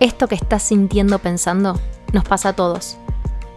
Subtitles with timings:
[0.00, 1.80] Esto que estás sintiendo pensando
[2.12, 2.96] nos pasa a todos.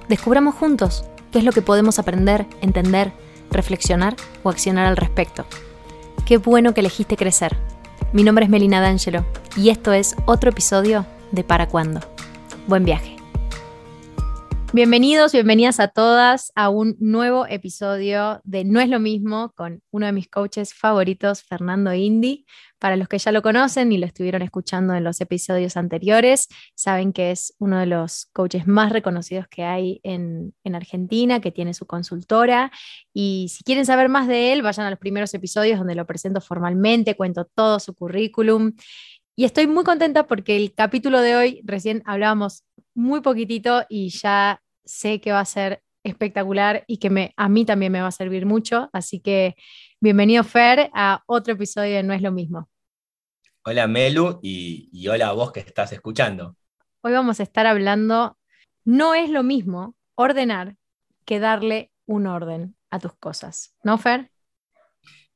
[0.10, 3.14] Descubramos juntos qué es lo que podemos aprender, entender,
[3.52, 5.46] reflexionar o accionar al respecto.
[6.26, 7.58] Qué bueno que elegiste crecer.
[8.12, 9.24] Mi nombre es Melina D'Angelo
[9.56, 12.00] y esto es otro episodio de Para Cuándo.
[12.68, 13.21] Buen viaje.
[14.74, 20.06] Bienvenidos, bienvenidas a todas a un nuevo episodio de No es lo mismo con uno
[20.06, 22.46] de mis coaches favoritos, Fernando Indy.
[22.80, 27.12] Para los que ya lo conocen y lo estuvieron escuchando en los episodios anteriores, saben
[27.12, 31.74] que es uno de los coaches más reconocidos que hay en, en Argentina, que tiene
[31.74, 32.72] su consultora.
[33.14, 36.40] Y si quieren saber más de él, vayan a los primeros episodios donde lo presento
[36.40, 38.72] formalmente, cuento todo su currículum.
[39.36, 44.62] Y estoy muy contenta porque el capítulo de hoy, recién hablábamos muy poquitito y ya
[44.84, 48.12] sé que va a ser espectacular y que me, a mí también me va a
[48.12, 48.90] servir mucho.
[48.92, 49.56] Así que
[50.02, 52.70] bienvenido Fer a otro episodio de No es lo mismo.
[53.64, 56.58] Hola Melu y, hola a vos que estás escuchando.
[57.02, 58.38] Hoy vamos a estar hablando,
[58.84, 60.76] no es lo mismo ordenar
[61.26, 64.30] que darle un orden a tus cosas, ¿no Fer?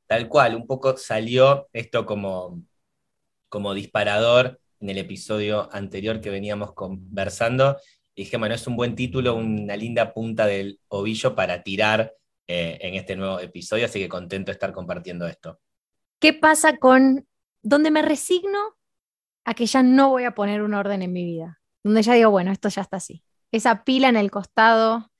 [0.06, 2.62] Tal cual, un poco salió esto como,
[3.56, 7.78] como disparador en el episodio anterior que veníamos conversando
[8.14, 12.12] y dije, bueno, es un buen título, una linda punta del ovillo para tirar
[12.46, 15.58] eh, en este nuevo episodio, así que contento de estar compartiendo esto.
[16.20, 17.26] ¿Qué pasa con
[17.62, 18.76] donde me resigno
[19.46, 21.62] a que ya no voy a poner un orden en mi vida?
[21.82, 23.24] Donde ya digo, bueno, esto ya está así.
[23.52, 25.10] Esa pila en el costado,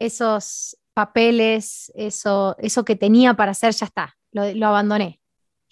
[0.00, 5.21] esos papeles, eso, eso que tenía para hacer, ya está, lo, lo abandoné.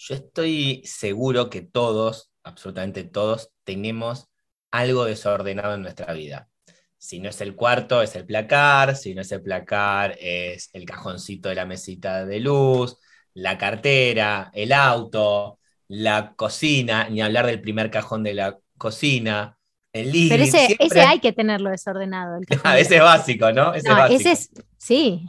[0.03, 4.31] Yo estoy seguro que todos, absolutamente todos, tenemos
[4.71, 6.49] algo desordenado en nuestra vida.
[6.97, 10.87] Si no es el cuarto, es el placar, si no es el placar, es el
[10.87, 12.97] cajoncito de la mesita de luz,
[13.35, 19.59] la cartera, el auto, la cocina, ni hablar del primer cajón de la cocina,
[19.93, 20.31] el living.
[20.31, 22.41] Pero ese, hay que tenerlo desordenado.
[22.79, 23.75] ese es básico, ¿no?
[23.75, 25.27] Ese, es, sí.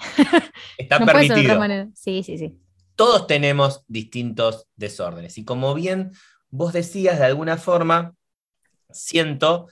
[0.78, 1.60] Está permitido.
[1.94, 2.61] Sí, sí, sí.
[3.02, 5.40] Todos tenemos distintos desórdenes.
[5.40, 6.12] Y como bien
[6.52, 8.14] vos decías, de alguna forma,
[8.92, 9.70] siento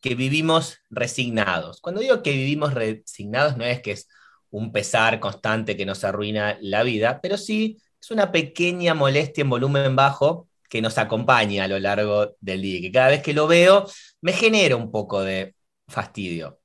[0.00, 1.80] que vivimos resignados.
[1.80, 4.06] Cuando digo que vivimos resignados no es que es
[4.50, 9.50] un pesar constante que nos arruina la vida, pero sí es una pequeña molestia en
[9.50, 13.48] volumen bajo que nos acompaña a lo largo del día, que cada vez que lo
[13.48, 13.88] veo
[14.20, 15.56] me genera un poco de
[15.88, 16.60] fastidio.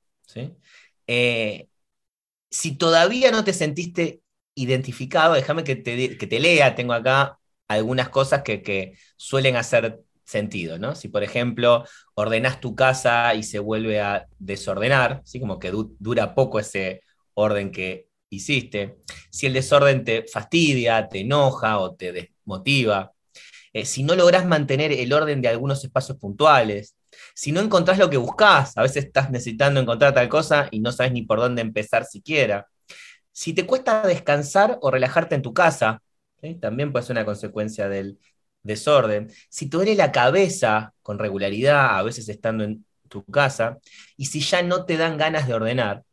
[1.08, 1.66] Eh,
[2.48, 4.22] si todavía no te sentiste
[4.54, 7.38] identificado, déjame que te, que te, lea, tengo acá
[7.68, 10.94] algunas cosas que, que suelen hacer sentido, ¿no?
[10.94, 11.84] Si, por ejemplo,
[12.14, 15.40] ordenas tu casa y se vuelve a desordenar, ¿sí?
[15.40, 17.02] como que dura poco ese
[17.34, 18.98] orden que hiciste,
[19.30, 23.12] si el desorden te fastidia, te enoja o te desmotiva,
[23.72, 26.96] eh, si no logras mantener el orden de algunos espacios puntuales,
[27.34, 30.92] si no encontrás lo que buscas, a veces estás necesitando encontrar tal cosa y no
[30.92, 32.68] sabes ni por dónde empezar siquiera,
[33.34, 36.00] si te cuesta descansar o relajarte en tu casa,
[36.60, 38.18] también puede ser una consecuencia del
[38.62, 43.78] desorden, si te duele la cabeza con regularidad, a veces estando en tu casa,
[44.16, 46.04] y si ya no te dan ganas de ordenar,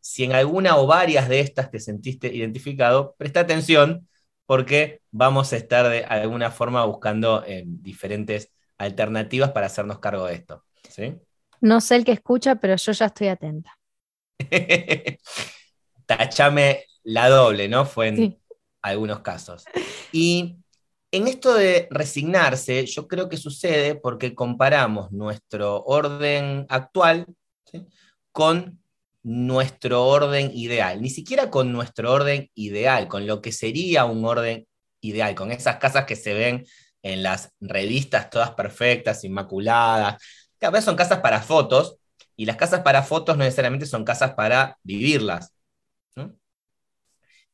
[0.00, 4.08] si en alguna o varias de estas te sentiste identificado, presta atención
[4.46, 10.34] porque vamos a estar de alguna forma buscando eh, diferentes alternativas para hacernos cargo de
[10.34, 10.64] esto.
[11.60, 13.78] No sé el que escucha, pero yo ya estoy atenta.
[16.06, 17.84] Tachame la doble, ¿no?
[17.84, 18.40] Fue en
[18.82, 19.64] algunos casos.
[20.12, 20.56] Y
[21.12, 27.26] en esto de resignarse, yo creo que sucede porque comparamos nuestro orden actual
[28.32, 28.80] con
[29.22, 34.68] nuestro orden ideal, ni siquiera con nuestro orden ideal, con lo que sería un orden
[35.00, 36.64] ideal, con esas casas que se ven
[37.02, 40.22] en las revistas todas perfectas, inmaculadas.
[40.58, 41.96] Cada vez son casas para fotos
[42.36, 45.55] y las casas para fotos no necesariamente son casas para vivirlas.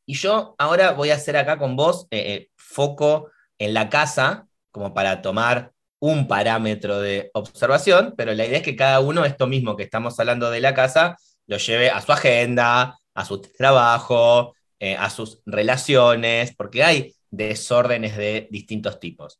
[0.06, 4.46] Y yo ahora voy a hacer acá con vos eh, eh, foco en la casa
[4.70, 9.46] como para tomar un parámetro de observación, pero la idea es que cada uno, esto
[9.46, 11.16] mismo que estamos hablando de la casa,
[11.46, 18.16] lo lleve a su agenda, a su trabajo, eh, a sus relaciones, porque hay desórdenes
[18.16, 19.38] de distintos tipos.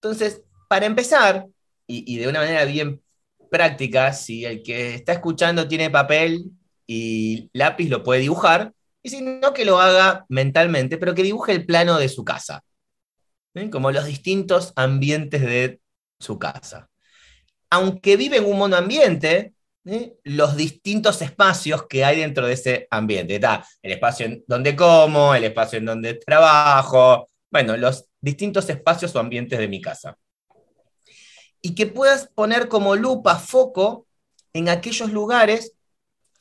[0.00, 1.46] Entonces, para empezar,
[1.86, 3.02] y de una manera bien
[3.50, 6.50] práctica, si el que está escuchando tiene papel
[6.86, 8.72] y lápiz, lo puede dibujar,
[9.02, 12.62] y si no, que lo haga mentalmente, pero que dibuje el plano de su casa,
[13.70, 15.80] como los distintos ambientes de
[16.18, 16.88] su casa.
[17.70, 19.54] Aunque vive en un monoambiente,
[20.24, 23.34] los distintos espacios que hay dentro de ese ambiente.
[23.34, 29.14] Está el espacio en donde como, el espacio en donde trabajo, bueno, los distintos espacios
[29.16, 30.16] o ambientes de mi casa.
[31.64, 34.06] y que puedas poner como lupa, foco
[34.52, 35.74] en aquellos lugares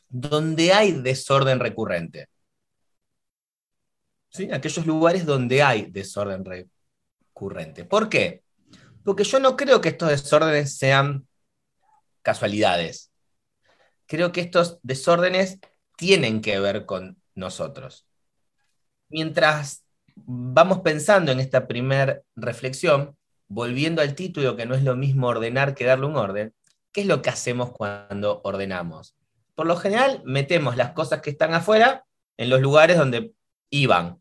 [0.10, 2.31] donde hay desorden recurrente.
[4.32, 4.50] ¿Sí?
[4.52, 7.86] Aquellos lugares donde hay desorden recurrente.
[7.86, 8.44] ¿Por qué?
[9.04, 11.28] Porque yo no creo que estos desórdenes sean
[12.22, 13.12] casualidades.
[14.06, 15.60] Creo que estos desórdenes
[15.98, 18.08] tienen que ver con nosotros.
[19.10, 19.84] Mientras
[20.16, 23.18] vamos pensando en esta primera reflexión,
[23.48, 26.54] volviendo al título, que no es lo mismo ordenar que darle un orden,
[26.94, 29.16] ¿qué es lo que hacemos cuando ordenamos?
[29.56, 32.06] Por lo general, metemos las cosas que están afuera
[32.38, 33.34] en los lugares donde
[33.70, 34.21] iban.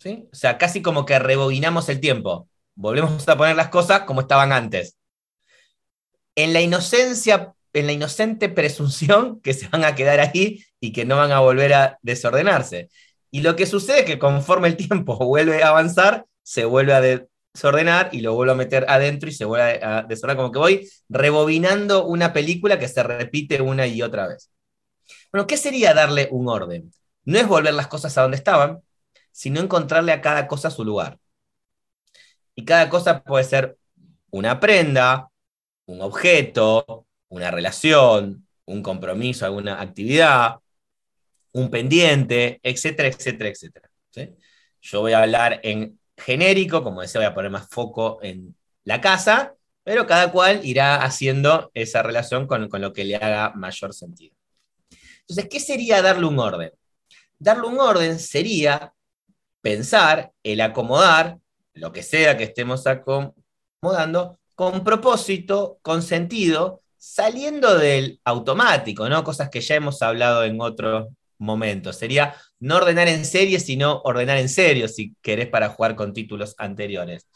[0.00, 0.28] ¿Sí?
[0.32, 2.48] O sea, casi como que rebobinamos el tiempo.
[2.74, 4.96] Volvemos a poner las cosas como estaban antes.
[6.34, 11.04] En la inocencia, en la inocente presunción que se van a quedar ahí y que
[11.04, 12.88] no van a volver a desordenarse.
[13.30, 17.00] Y lo que sucede es que conforme el tiempo vuelve a avanzar, se vuelve a
[17.00, 20.90] desordenar y lo vuelvo a meter adentro y se vuelve a desordenar, como que voy
[21.08, 24.50] rebobinando una película que se repite una y otra vez.
[25.30, 26.92] Bueno, ¿qué sería darle un orden?
[27.24, 28.80] No es volver las cosas a donde estaban,
[29.32, 31.18] sino encontrarle a cada cosa su lugar.
[32.54, 33.78] Y cada cosa puede ser
[34.30, 35.30] una prenda,
[35.86, 40.56] un objeto, una relación, un compromiso, alguna actividad,
[41.52, 43.90] un pendiente, etcétera, etcétera, etcétera.
[44.80, 49.00] Yo voy a hablar en genérico, como decía, voy a poner más foco en la
[49.00, 53.94] casa, pero cada cual irá haciendo esa relación con, con lo que le haga mayor
[53.94, 54.34] sentido.
[55.20, 56.72] Entonces, ¿qué sería darle un orden?
[57.38, 58.92] Darle un orden sería
[59.60, 61.38] pensar, el acomodar,
[61.74, 69.24] lo que sea que estemos acomodando, con propósito, con sentido, saliendo del automático, ¿no?
[69.24, 71.08] Cosas que ya hemos hablado en otros
[71.38, 71.96] momentos.
[71.96, 76.54] Sería no ordenar en serie, sino ordenar en serio, si querés para jugar con títulos
[76.58, 77.26] anteriores.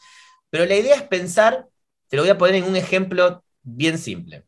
[0.49, 1.67] Pero la idea es pensar,
[2.07, 4.45] te lo voy a poner en un ejemplo bien simple.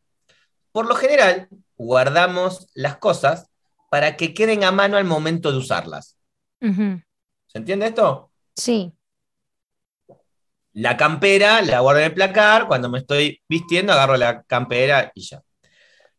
[0.70, 3.50] Por lo general, guardamos las cosas
[3.90, 6.16] para que queden a mano al momento de usarlas.
[7.48, 8.30] ¿Se entiende esto?
[8.54, 8.92] Sí.
[10.74, 15.22] La campera la guardo en el placar, cuando me estoy vistiendo agarro la campera y
[15.22, 15.42] ya.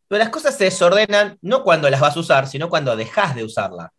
[0.08, 3.44] Pero las cosas se desordenan no cuando las vas a usar, sino cuando dejas de
[3.44, 3.94] usarla.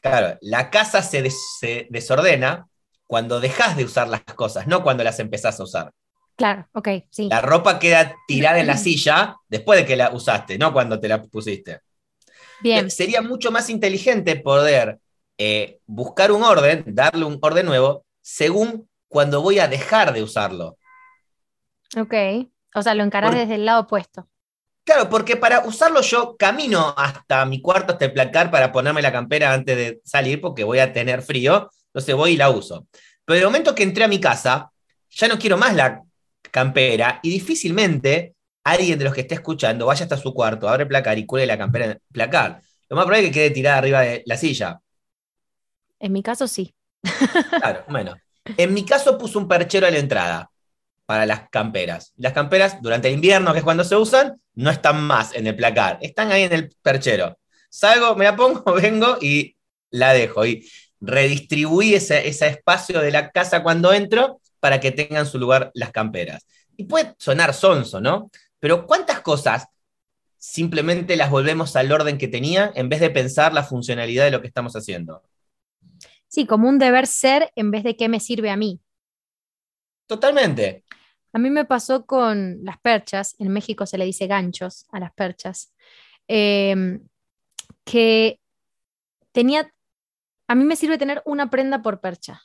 [0.00, 2.68] Claro, la casa se, desordena
[3.06, 5.92] cuando dejas de usar las cosas, no cuando las empezás a usar.
[6.36, 7.28] Claro, ok, sí.
[7.30, 11.08] La ropa queda tirada en la silla después de que la usaste, no cuando te
[11.08, 11.80] la pusiste.
[12.60, 12.90] Bien.
[12.90, 14.98] Sería mucho más inteligente poder
[15.38, 20.78] eh, buscar un orden, darle un orden nuevo, según cuando voy a dejar de usarlo.
[21.96, 22.14] Ok,
[22.74, 24.28] o sea, lo encarás desde el lado opuesto.
[24.84, 29.10] Claro, porque para usarlo yo camino hasta mi cuarto, hasta el placar para ponerme la
[29.10, 32.86] campera antes de salir, porque voy a tener frío, entonces voy y la uso.
[33.24, 34.70] Pero el momento que entré a mi casa,
[35.10, 36.02] ya no quiero más la
[36.52, 40.88] campera y difícilmente alguien de los que esté escuchando vaya hasta su cuarto, abre el
[40.88, 42.60] placar y cuelgue la campera en el placar.
[42.88, 44.80] Lo más probable es que quede tirada arriba de la silla.
[45.98, 46.74] En mi caso sí.
[47.60, 48.14] Claro, bueno.
[48.56, 50.50] En mi caso puse un perchero a la entrada
[51.04, 52.12] para las camperas.
[52.16, 55.56] Las camperas durante el invierno, que es cuando se usan, no están más en el
[55.56, 57.38] placar, están ahí en el perchero.
[57.68, 59.56] Salgo, me la pongo, vengo y
[59.90, 60.44] la dejo.
[60.46, 60.68] Y
[61.00, 65.92] redistribuí ese, ese espacio de la casa cuando entro para que tengan su lugar las
[65.92, 66.46] camperas.
[66.76, 68.30] Y puede sonar sonso, ¿no?
[68.58, 69.66] Pero ¿cuántas cosas
[70.38, 74.40] simplemente las volvemos al orden que tenía en vez de pensar la funcionalidad de lo
[74.40, 75.22] que estamos haciendo?
[76.28, 78.80] Sí, como un deber ser en vez de qué me sirve a mí.
[80.06, 80.84] Totalmente.
[81.32, 85.12] A mí me pasó con las perchas, en México se le dice ganchos a las
[85.12, 85.74] perchas,
[86.28, 87.06] em,
[87.84, 88.40] que
[89.32, 89.70] tenía,
[90.48, 92.42] a mí me sirve tener una prenda por percha.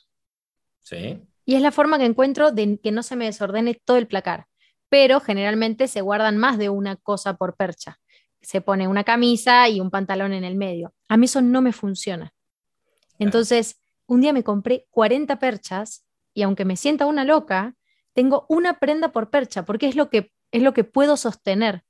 [0.80, 1.22] Sí.
[1.44, 4.46] Y es la forma que encuentro de que no se me desordene todo el placar,
[4.88, 7.98] pero generalmente se guardan más de una cosa por percha.
[8.42, 10.92] Se pone una camisa y un pantalón en el medio.
[11.08, 12.34] A mí eso no me funciona.
[13.22, 17.76] Entonces, un día me compré 40 perchas y aunque me sienta una loca,
[18.14, 21.84] tengo una prenda por percha porque es lo que, es lo que puedo sostener.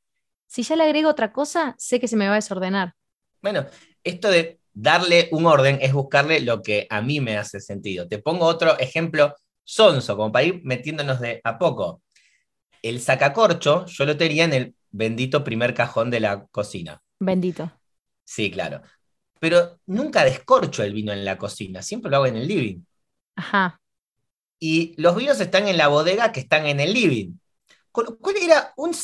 [0.47, 2.95] Si ya le agrego otra cosa, sé que se me va a desordenar.
[3.41, 3.65] Bueno,
[4.05, 8.07] esto de darle un orden es buscarle lo que a mí me hace sentido.
[8.07, 9.35] Te pongo otro ejemplo
[9.65, 12.03] sonso, como para ir metiéndonos de a poco.
[12.83, 17.03] El sacacorcho yo lo tenía en el bendito primer cajón de la cocina.
[17.19, 17.73] Bendito.
[18.25, 18.83] Sí, claro
[19.43, 22.85] pero nunca descorcho el vino en la cocina, siempre lo hago en el living.
[23.35, 23.81] Ajá.
[24.61, 27.33] Y los vinos están en la bodega que están en el living.
[27.91, 28.95] ¿Cuál era un,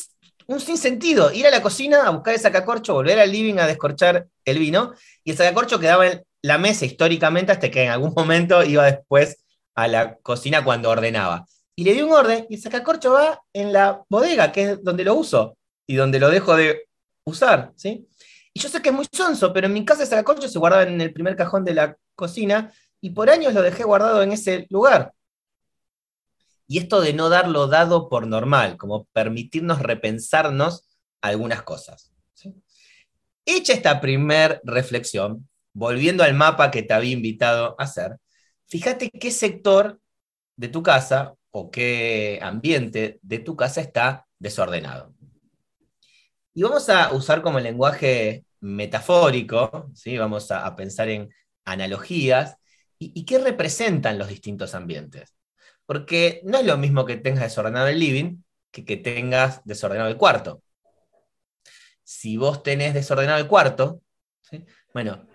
[0.47, 4.29] un sinsentido, ir a la cocina a buscar el sacacorcho, volver al living a descorchar
[4.45, 8.63] el vino, y el sacacorcho quedaba en la mesa históricamente hasta que en algún momento
[8.63, 11.47] iba después a la cocina cuando ordenaba.
[11.75, 15.03] y le di un orden y el sacacorcho va en la bodega, que es donde
[15.03, 16.85] lo uso y donde lo dejo de
[17.25, 18.07] usar, ¿sí?
[18.59, 21.01] Yo sé que es muy sonso, pero en mi casa el sacacorcho se guardaba en
[21.01, 25.15] el primer cajón de la cocina y por años lo dejé guardado en ese lugar.
[26.67, 30.89] Y esto de no darlo dado por normal, como permitirnos repensarnos
[31.23, 32.13] algunas cosas.
[33.47, 38.19] Hecha esta primer reflexión, volviendo al mapa que te había invitado a hacer,
[38.67, 40.01] fíjate qué sector
[40.57, 45.15] de tu casa o qué ambiente de tu casa está desordenado.
[46.55, 50.19] Y vamos a usar como lenguaje metafórico, ¿sí?
[50.19, 51.31] vamos a, pensar en
[51.65, 52.57] analogías,
[52.99, 55.35] y, qué representan los distintos ambientes.
[55.87, 60.17] Porque no es lo mismo que tengas desordenado el living que que tengas desordenado el
[60.17, 60.63] cuarto.
[62.03, 64.03] Si vos tenés desordenado el cuarto,
[64.93, 65.27] bueno,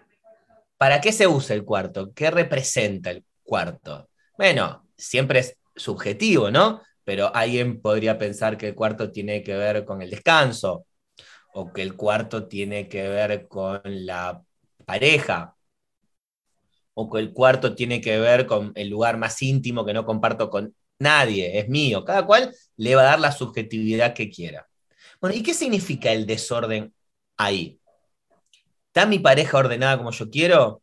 [0.77, 2.13] ¿para qué se usa el cuarto?
[2.13, 4.10] ¿Qué representa el cuarto?
[4.38, 6.82] Bueno, siempre es subjetivo, ¿no?
[7.03, 10.86] Pero alguien podría pensar que el cuarto tiene que ver con el descanso,
[11.54, 14.44] o que el cuarto tiene que ver con la
[14.86, 15.56] pareja,
[16.94, 20.50] o que el cuarto tiene que ver con el lugar más íntimo que no comparto
[20.50, 22.06] con nadie, es mío.
[22.06, 24.68] Cada cual le va a dar la subjetividad que quiera.
[25.20, 26.94] Bueno, ¿y qué significa el desorden
[27.38, 27.80] ahí?
[28.88, 30.82] ¿Está mi pareja ordenada como yo quiero?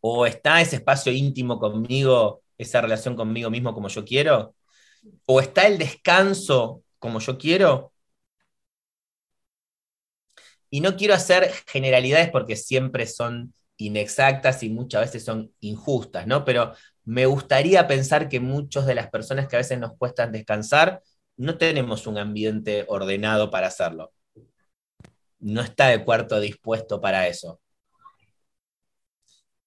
[0.00, 4.54] ¿O está ese espacio íntimo conmigo esa relación conmigo mismo como yo quiero?
[5.26, 7.91] ¿O está el descanso como yo quiero?
[10.72, 16.44] Y no quiero hacer generalidades porque siempre son inexactas y muchas veces son injustas, ¿no?
[16.44, 16.72] Pero
[17.04, 21.02] me gustaría pensar que muchas de las personas que a veces nos cuestan descansar,
[21.36, 24.12] no tenemos un ambiente ordenado para hacerlo.
[25.40, 27.60] No está el cuarto dispuesto para eso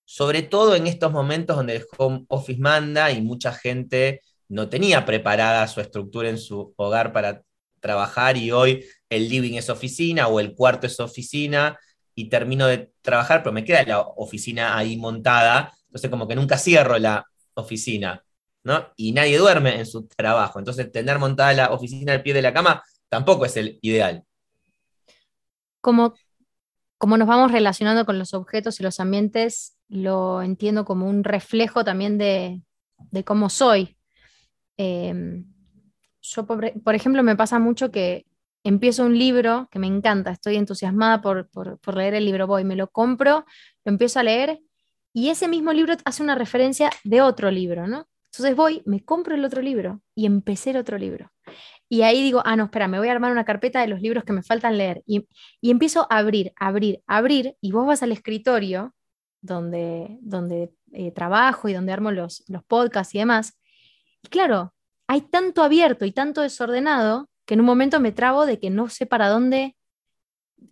[0.05, 5.05] sobre todo en estos momentos donde el home office manda y mucha gente no tenía
[5.05, 7.41] preparada su estructura en su hogar para
[7.85, 11.77] trabajar y hoy el living es oficina o el cuarto es oficina
[12.15, 16.57] y termino de trabajar, pero me queda la oficina ahí montada, entonces como que nunca
[16.57, 17.23] cierro la
[17.53, 18.23] oficina,
[18.63, 18.87] ¿no?
[18.95, 22.53] Y nadie duerme en su trabajo, entonces tener montada la oficina al pie de la
[22.53, 24.23] cama tampoco es el ideal.
[25.79, 26.15] Como,
[26.97, 31.83] como nos vamos relacionando con los objetos y los ambientes, lo entiendo como un reflejo
[31.83, 32.63] también de,
[33.25, 33.95] cómo soy.
[34.75, 35.45] Em,
[36.33, 38.25] yo, por, ejemplo, me pasa mucho que
[38.63, 41.49] empiezo un libro que me encanta, estoy entusiasmada por,
[41.95, 43.45] leer el libro, voy, me lo compro,
[43.83, 44.59] lo empiezo a leer
[45.13, 48.07] y ese mismo libro hace una referencia de otro libro, ¿no?
[48.25, 51.31] Entonces voy, me compro el otro libro y empecé el otro libro.
[51.87, 54.23] Y ahí digo, ah, no, espera, me voy a armar una carpeta de los libros
[54.23, 55.03] que me faltan leer.
[55.05, 55.27] Y,
[55.61, 58.93] y empiezo a abrir, abrir, abrir, y vos vas al escritorio
[59.41, 63.57] donde, donde eh, trabajo y donde armo los, los podcasts y demás.
[64.23, 64.73] Y claro,
[65.07, 68.89] hay tanto abierto y tanto desordenado que en un momento me trabo de que no
[68.89, 69.75] sé para dónde,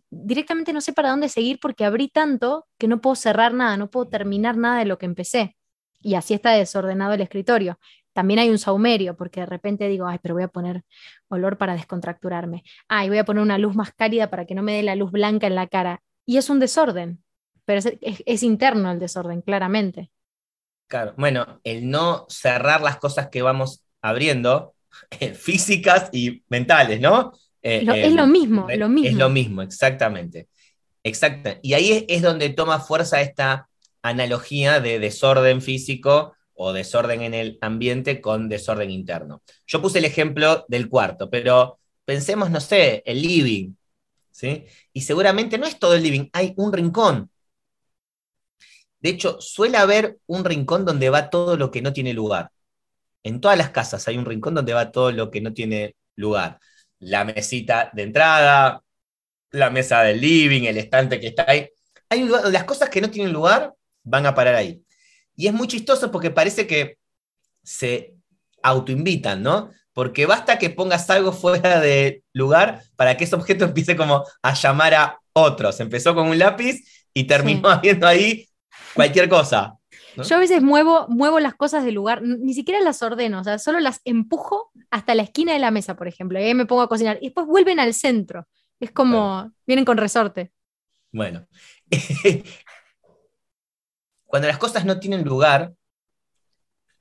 [0.09, 3.89] directamente no sé para dónde seguir porque abrí tanto que no puedo cerrar nada, no
[3.89, 5.55] puedo terminar nada de lo que empecé.
[6.01, 7.79] Y así está desordenado el escritorio.
[8.11, 10.83] También hay un saumerio, porque de repente digo, ay, pero voy a poner
[11.29, 12.63] olor para descontracturarme.
[12.87, 15.11] Ay, voy a poner una luz más cálida para que no me dé la luz
[15.11, 16.01] blanca en la cara.
[16.25, 17.23] Y es un desorden
[17.65, 20.11] pero es, interno el desorden, claramente.
[20.87, 24.75] Claro, bueno, el no cerrar las cosas que vamos abriendo,
[25.19, 27.33] eh, físicas y mentales, ¿no?
[27.63, 29.09] Eh, es lo mismo, lo mismo.
[29.09, 30.49] Es lo mismo, exactamente.
[31.01, 31.51] Exacto.
[31.63, 33.69] Y ahí es, donde toma fuerza esta
[34.01, 39.41] analogía de desorden físico o desorden en el ambiente con desorden interno.
[39.65, 43.73] Yo puse el ejemplo del cuarto, pero pensemos, no sé, el living,
[44.29, 44.65] ¿sí?
[44.91, 47.31] Y seguramente no es todo el living, hay un rincón,
[49.03, 52.51] de hecho, suele haber un rincón donde va todo lo que no tiene lugar.
[53.23, 56.59] En todas las casas hay un rincón donde va todo lo que no tiene lugar.
[56.99, 58.83] La mesita de entrada,
[59.51, 61.69] la mesa del living, el estante que está ahí.
[62.09, 64.83] Hay las cosas que no tienen lugar van a parar ahí.
[65.35, 66.97] Y es muy chistoso porque parece que
[67.63, 68.15] se
[68.61, 69.71] autoinvitan, ¿no?
[69.93, 74.53] Porque basta que pongas algo fuera de lugar para que ese objeto empiece como a
[74.53, 75.79] llamar a otros.
[75.79, 78.47] Empezó con un lápiz y terminó habiendo ahí
[78.93, 79.77] cualquier cosa.
[80.15, 83.57] Yo a veces muevo, muevo las cosas del lugar, ni siquiera las ordeno, o sea,
[83.57, 86.81] solo las empujo hasta la esquina de la mesa, por ejemplo, y ahí me pongo
[86.83, 87.17] a cocinar.
[87.21, 88.47] Y después vuelven al centro.
[88.79, 90.51] Es como, vienen con resorte.
[91.11, 91.47] Bueno.
[94.25, 95.73] Cuando las cosas no tienen lugar,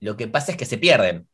[0.00, 1.28] lo que pasa es que se pierden.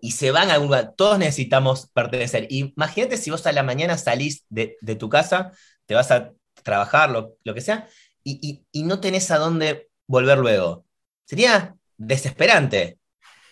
[0.00, 0.94] Y se van a algún lugar.
[0.96, 2.46] Todos necesitamos pertenecer.
[2.50, 5.52] Imagínate si vos a la mañana salís de, tu casa,
[5.86, 6.32] te vas a
[6.62, 7.88] trabajar, lo, lo que sea,
[8.24, 10.84] y, no tenés a dónde volver luego.
[11.24, 12.98] Sería desesperante.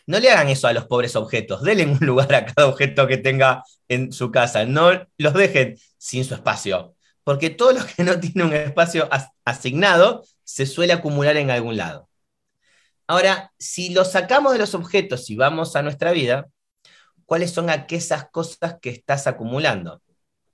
[0.06, 3.18] no le hagan eso a los pobres objetos, denle un lugar a cada objeto que
[3.18, 6.94] tenga en su casa, no los dejen sin su espacio,
[7.25, 9.08] porque todo lo que no tiene un espacio
[9.44, 12.08] asignado se suele acumular en algún lado.
[13.08, 16.46] Ahora, si lo sacamos de los objetos y vamos a nuestra vida,
[17.25, 20.02] ¿cuáles son aquellas cosas que estás acumulando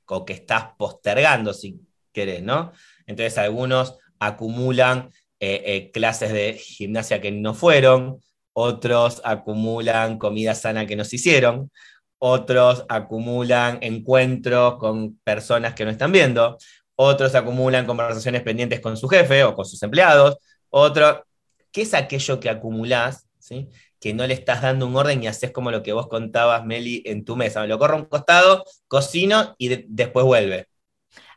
[0.06, 1.80] o que estás postergando, si
[2.12, 2.73] querés, ¿no?
[3.06, 5.11] Entonces, algunos acumulan
[5.45, 8.21] eh, eh, clases de gimnasia que no fueron,
[8.53, 11.73] otros acumulan comida sana que nos hicieron,
[12.19, 16.59] otros acumulan encuentros con personas que no están viendo,
[16.95, 20.37] otros acumulan conversaciones pendientes con su jefe o con sus empleados,
[20.71, 21.27] otro,
[21.73, 23.69] ¿qué es aquello que acumulás, ¿sí?
[23.99, 27.03] que no le estás dando un orden y haces como lo que vos contabas, Meli,
[27.05, 27.63] en tu mesa?
[27.63, 30.69] Me lo corro a un costado, cocino y después vuelve.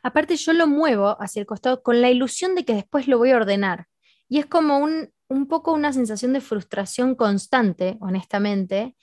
[0.04, 3.32] Aparte yo lo muevo hacia el costado con la ilusión de que después lo voy
[3.32, 3.88] a ordenar.
[4.28, 8.96] Y es como un, un poco una sensación de frustración constante, honestamente,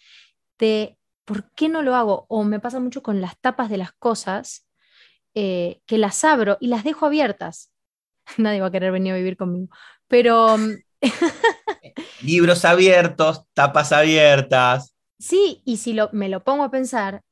[0.59, 2.26] de ¿por qué no lo hago?
[2.29, 4.67] O me pasa mucho con las tapas de las cosas,
[5.35, 7.73] eh, que las abro y las dejo abiertas.
[8.38, 9.69] Nadie va a querer venir a vivir conmigo.
[10.09, 10.59] Pero...
[10.59, 10.76] Mm,
[12.23, 14.95] Libros abiertos, tapas abiertas.
[15.19, 17.23] Sí, y si lo, me lo pongo a pensar,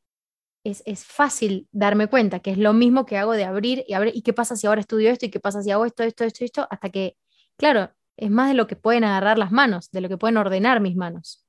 [0.65, 4.15] es, es, fácil darme cuenta que es lo mismo que hago de abrir y abrir,
[4.17, 6.45] y qué pasa si ahora estudio esto, y qué pasa si hago esto, esto, esto,
[6.45, 7.17] esto, hasta que,
[7.61, 10.81] claro, es más de lo que pueden agarrar las manos, de lo que pueden ordenar
[10.81, 11.45] mis manos.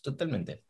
[0.00, 0.62] Totalmente.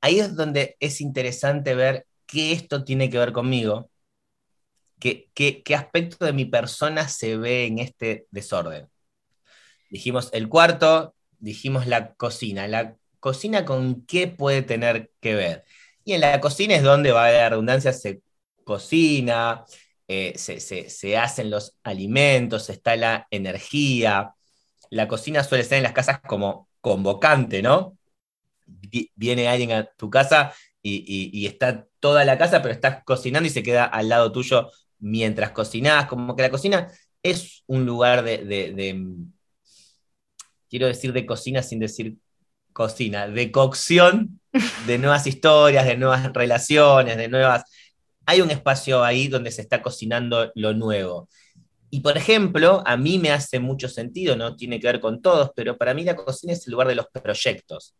[0.00, 3.90] Ahí es donde es interesante ver qué esto tiene que ver conmigo,
[4.98, 8.88] qué, qué, aspecto de mi persona se ve en este desorden.
[9.88, 12.66] Dijimos el cuarto, dijimos la cocina.
[12.66, 15.64] ¿La cocina con qué puede tener que ver?
[16.04, 18.20] Y en la cocina es donde va la redundancia, se
[18.64, 19.64] cocina,
[20.08, 24.34] eh, se, hacen los alimentos, está la energía.
[24.90, 27.98] La cocina suele ser en las casas como convocante, ¿no?
[29.14, 33.62] Viene alguien a tu casa y, está toda la casa, pero estás cocinando y se
[33.62, 36.06] queda al lado tuyo mientras cocinas.
[36.06, 36.90] Como que la cocina
[37.22, 39.04] es un lugar de,
[40.70, 42.16] quiero decir de cocina sin decir
[42.72, 44.40] cocina, de cocción
[44.86, 47.64] de nuevas historias, de nuevas relaciones, de nuevas
[48.28, 51.30] hay un espacio ahí donde se está cocinando lo nuevo.
[51.88, 55.50] Y por ejemplo, a mí me hace mucho sentido, no tiene que ver con todos,
[55.56, 57.94] pero para mí la cocina es el lugar de los proyectos.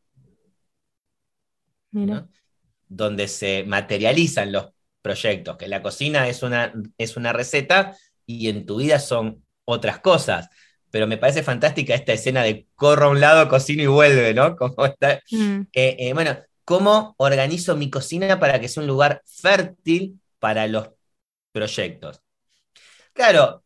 [2.86, 4.66] Donde se materializan los
[5.00, 10.00] proyectos, que la cocina es una, es una receta y en tu vida son otras
[10.00, 10.50] cosas.
[10.90, 14.56] Pero me parece fantástica esta escena de corro a un lado, cocino y vuelve, ¿no?
[14.58, 15.60] Como está, mm.
[15.72, 16.36] eh, eh, bueno,
[16.68, 20.90] cómo organizo mi cocina para que sea un lugar fértil para los
[21.50, 22.20] proyectos.
[23.14, 23.64] Claro.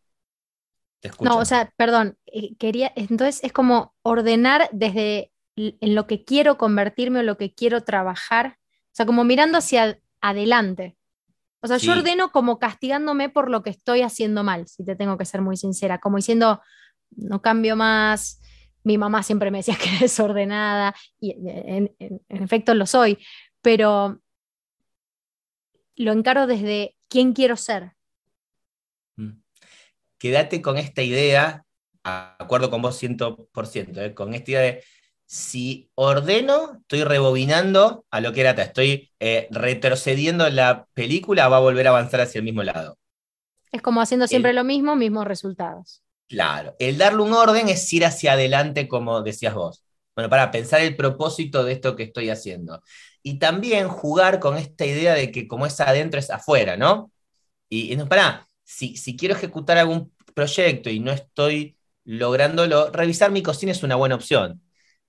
[1.00, 1.28] Te escucho.
[1.28, 6.58] No, o sea, perdón, eh, quería, entonces es como ordenar desde en lo que quiero
[6.58, 10.96] convertirme o lo que quiero trabajar, o sea, como mirando hacia adelante.
[11.60, 15.18] O sea, yo ordeno como castigándome por lo que estoy haciendo mal, si te tengo
[15.18, 16.62] que ser muy sincera, como diciendo,
[17.10, 18.40] no cambio más,
[18.84, 21.94] mi mamá siempre me decía que era desordenada, y en,
[22.28, 23.18] efecto lo soy,
[23.60, 24.20] pero
[25.96, 27.92] lo encaro desde quién quiero ser.
[29.16, 29.42] Mm.
[30.18, 31.64] Quédate con esta idea,
[32.02, 34.14] acuerdo con vos 100%, ¿eh?
[34.14, 34.84] con esta idea de
[35.32, 41.60] si ordeno, estoy rebobinando a lo que era estoy eh, retrocediendo la película, va a
[41.60, 42.98] volver a avanzar hacia el mismo lado.
[43.70, 46.02] Es como haciendo siempre lo mismo, mismos resultados.
[46.32, 49.84] Claro, el darle un orden es ir hacia adelante, como decías vos.
[50.16, 52.82] Bueno, para pensar el propósito de esto que estoy haciendo.
[53.22, 57.12] Y también jugar con esta idea de que como es adentro es afuera, ¿no?
[57.68, 63.42] Y, no, para, si, si quiero ejecutar algún proyecto y no estoy lográndolo, revisar mi
[63.42, 64.62] cocina es una buena opción.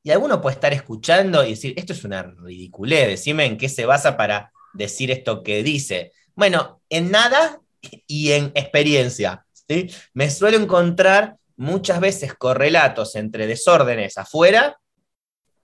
[0.04, 3.86] Y alguno puede estar escuchando y decir, esto es una ridiculez, decime en qué se
[3.86, 6.12] basa para decir esto que dice.
[6.36, 7.62] Bueno, en nada
[8.08, 9.46] y en experiencia.
[10.14, 14.78] Me suelo encontrar muchas veces correlatos entre desórdenes afuera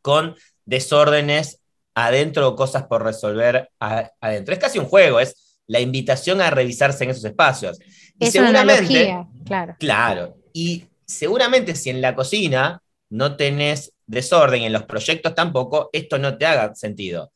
[0.01, 0.35] con
[0.65, 1.61] desórdenes
[1.95, 4.53] adentro o cosas por resolver adentro.
[4.53, 7.79] Es casi un juego, es la invitación a revisarse en esos espacios.
[8.17, 9.75] Y es seguramente, una claro.
[9.79, 10.37] Claro.
[10.53, 16.17] Y seguramente si en la cocina no tenés desorden y en los proyectos tampoco, esto
[16.17, 17.31] no te haga sentido.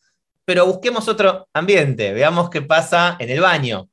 [0.45, 3.89] Pero busquemos otro ambiente, veamos qué pasa en el baño.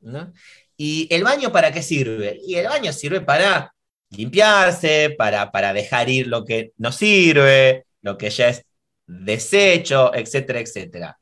[0.00, 0.32] ¿no?
[0.76, 2.38] ¿Y el baño para qué sirve?
[2.44, 3.72] Y el baño sirve para
[4.10, 8.64] limpiarse, para, para dejar ir lo que no sirve, lo que ya es
[9.06, 11.18] desecho, etcétera, etcétera.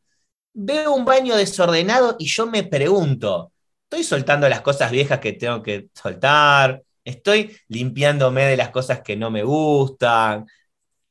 [0.54, 3.52] Veo un baño desordenado y yo me pregunto,
[3.84, 6.82] ¿estoy soltando las cosas viejas que tengo que soltar?
[7.04, 10.46] ¿Estoy limpiándome de las cosas que no me gustan?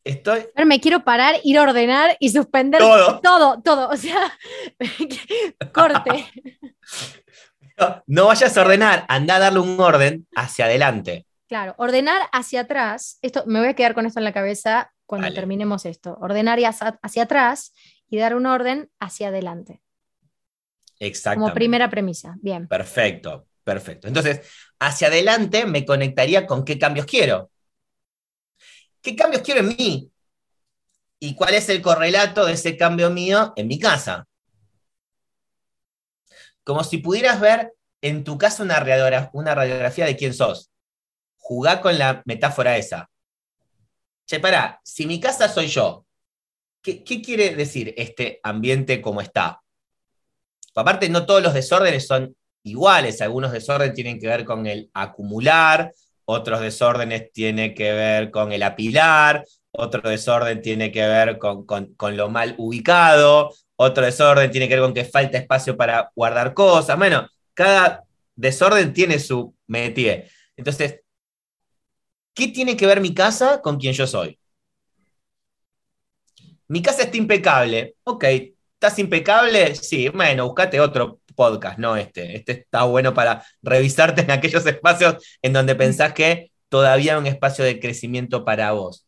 [0.04, 0.48] Estoy.
[0.66, 3.20] me quiero parar, ir a ordenar y suspender Todo.
[3.22, 3.90] todo, todo.
[3.90, 4.20] O sea,
[5.74, 6.26] corte.
[8.08, 11.26] No vayas a ordenar, anda a darle un orden hacia adelante.
[11.48, 13.18] Claro, ordenar hacia atrás.
[13.22, 15.36] Esto me voy a quedar con esto en la cabeza cuando Vale.
[15.36, 16.18] terminemos esto.
[16.22, 17.74] Ordenar y hacia, hacia atrás
[18.10, 19.82] y dar un orden hacia adelante.
[21.00, 21.50] Exactamente.
[21.50, 22.38] Como primera premisa.
[22.42, 22.68] Bien.
[22.68, 24.08] Perfecto, perfecto.
[24.08, 24.42] Entonces,
[24.80, 27.52] hacia adelante me conectaría con qué cambios quiero.
[29.02, 30.12] ¿Qué cambios quiero en mí?
[31.20, 34.28] ¿Y cuál es el correlato de ese cambio mío en mi casa?
[36.64, 40.72] Como si pudieras ver en tu casa una, radiogra- una radiografía de quién sos.
[41.38, 43.10] Jugá con la metáfora esa.
[44.26, 46.06] Che, pará, si mi casa soy yo,
[46.82, 49.62] ¿qué, quiere decir este ambiente como está?
[50.76, 53.22] Aparte, no todos los desórdenes son iguales.
[53.22, 55.92] Algunos desórdenes tienen que ver con el acumular,
[56.26, 62.18] otros desórdenes tienen que ver con el apilar, otro desorden tiene que ver con- con
[62.18, 66.98] lo mal ubicado, otro desorden tiene que ver con que falta espacio para guardar cosas.
[66.98, 68.04] Bueno, cada
[68.36, 70.30] desorden tiene su métier.
[70.56, 71.02] Entonces,
[72.34, 74.38] ¿qué tiene que ver mi casa con quien yo soy?
[76.68, 77.96] Mi casa está impecable.
[78.04, 78.24] Ok,
[78.74, 79.76] ¿estás impecable?
[79.76, 82.36] Sí, bueno, buscate otro podcast, no este.
[82.38, 87.28] Este está bueno para revisarte en aquellos espacios en donde pensás que todavía hay un
[87.28, 89.06] espacio de crecimiento para vos.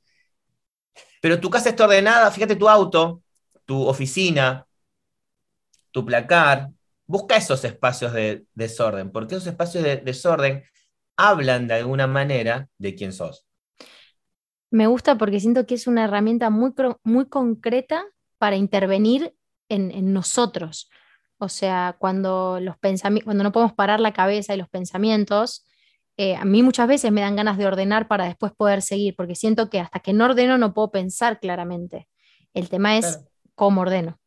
[1.22, 3.22] Pero tu casa está ordenada, fíjate tu auto,
[3.66, 4.68] tu oficina,
[5.92, 6.70] tu placar.
[7.06, 10.64] Busca esos espacios de desorden, porque esos espacios de desorden
[11.18, 13.46] hablan de alguna manera de quién sos.
[14.72, 16.74] Me gusta porque siento que es una herramienta muy,
[17.04, 18.06] muy concreta
[18.40, 19.36] para intervenir
[19.70, 20.90] en, en nosotros.
[21.38, 22.78] O sea, cuando, los
[23.24, 25.66] cuando no podemos parar la cabeza y los pensamientos,
[26.18, 29.36] eh, a mí muchas veces me dan ganas de ordenar para después poder seguir, porque
[29.36, 32.08] siento que hasta que no ordeno no puedo pensar claramente.
[32.54, 33.30] El tema es Claro.
[33.56, 34.20] Cómo ordeno.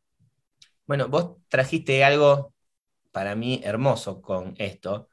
[0.86, 2.54] Bueno, vos trajiste algo
[3.12, 5.08] para mí hermoso con esto.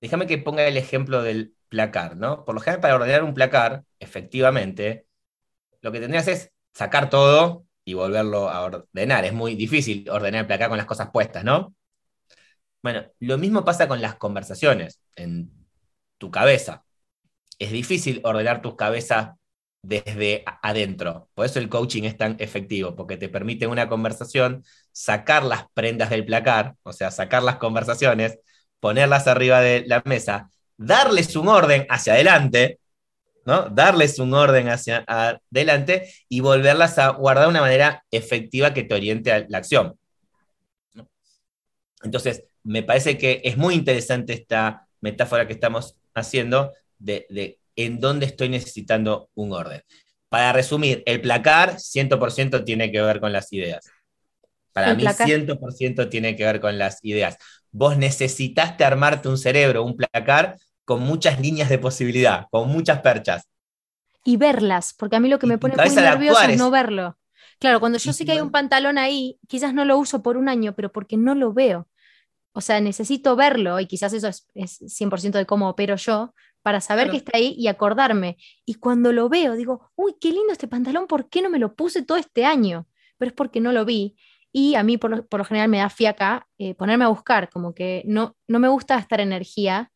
[0.00, 2.44] Déjame que ponga el ejemplo del placar, ¿no?
[2.44, 5.06] Por lo general, para ordenar un placar, efectivamente,
[5.80, 9.24] lo que tendrías es sacar todo y volverlo a ordenar.
[9.24, 11.74] Es muy difícil ordenar el placar con las cosas puestas, ¿no?
[12.82, 15.50] Bueno, lo mismo pasa con las conversaciones en
[16.18, 16.84] tu cabeza.
[17.58, 19.35] Es difícil ordenar tus cabezas
[19.86, 21.28] desde adentro.
[21.34, 26.10] Por eso el coaching es tan efectivo, porque te permite una conversación sacar las prendas
[26.10, 28.40] del placar, o sea, sacar las conversaciones,
[28.80, 32.80] ponerlas arriba de la mesa, darles un orden hacia adelante,
[33.44, 33.68] ¿no?
[33.70, 38.94] Darles un orden hacia adelante y volverlas a guardar de una manera efectiva que te
[38.94, 39.96] oriente a la acción.
[42.02, 48.26] Entonces, me parece que es muy interesante esta metáfora que estamos haciendo de en dónde
[48.26, 49.82] estoy necesitando un orden.
[50.28, 53.86] Para resumir, el placar 100% tiene que ver con las ideas.
[54.72, 55.28] Para El mí placar.
[55.28, 57.36] 100% tiene que ver con las ideas.
[57.72, 63.44] Vos necesitaste armarte un cerebro, un placar con muchas líneas de posibilidad, con muchas perchas.
[64.24, 67.18] y verlas, porque a mí lo que me pone muy actuar es no verlo.
[67.58, 70.48] Claro, cuando yo sé que hay un pantalón ahí, quizás no lo uso por un
[70.48, 71.88] año, pero porque no lo veo.
[72.52, 76.34] O sea, necesito verlo y quizás eso es, es 100% de cómo opero yo
[76.66, 77.12] para saber Claro.
[77.12, 78.38] que está ahí y acordarme.
[78.66, 81.76] Y cuando lo veo, digo, uy, qué lindo este pantalón, ¿por qué no me lo
[81.76, 82.88] puse todo este año?
[83.18, 84.16] Pero es porque no lo vi.
[84.52, 87.50] Y a mí por lo, por lo general me da fiaca eh, ponerme a buscar,
[87.50, 89.92] como que no, no me gusta gastar energía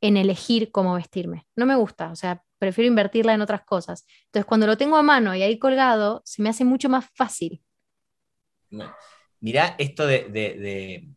[0.00, 1.46] en elegir cómo vestirme.
[1.56, 4.06] No me gusta, o sea, prefiero invertirla en otras cosas.
[4.26, 7.62] Entonces, cuando lo tengo a mano y ahí colgado, se me hace mucho más fácil.
[9.40, 11.08] Mirá esto de, de- de-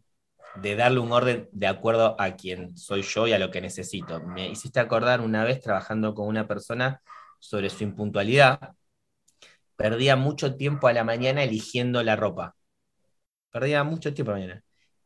[0.61, 4.21] de darle un orden de acuerdo a quién soy yo y a lo que necesito.
[4.21, 7.01] Me hiciste acordar una vez trabajando con una persona
[7.39, 8.73] sobre su impuntualidad.
[9.75, 12.55] Perdía mucho tiempo a la mañana eligiendo la ropa.
[13.51, 14.63] Perdía mucho tiempo a la mañana.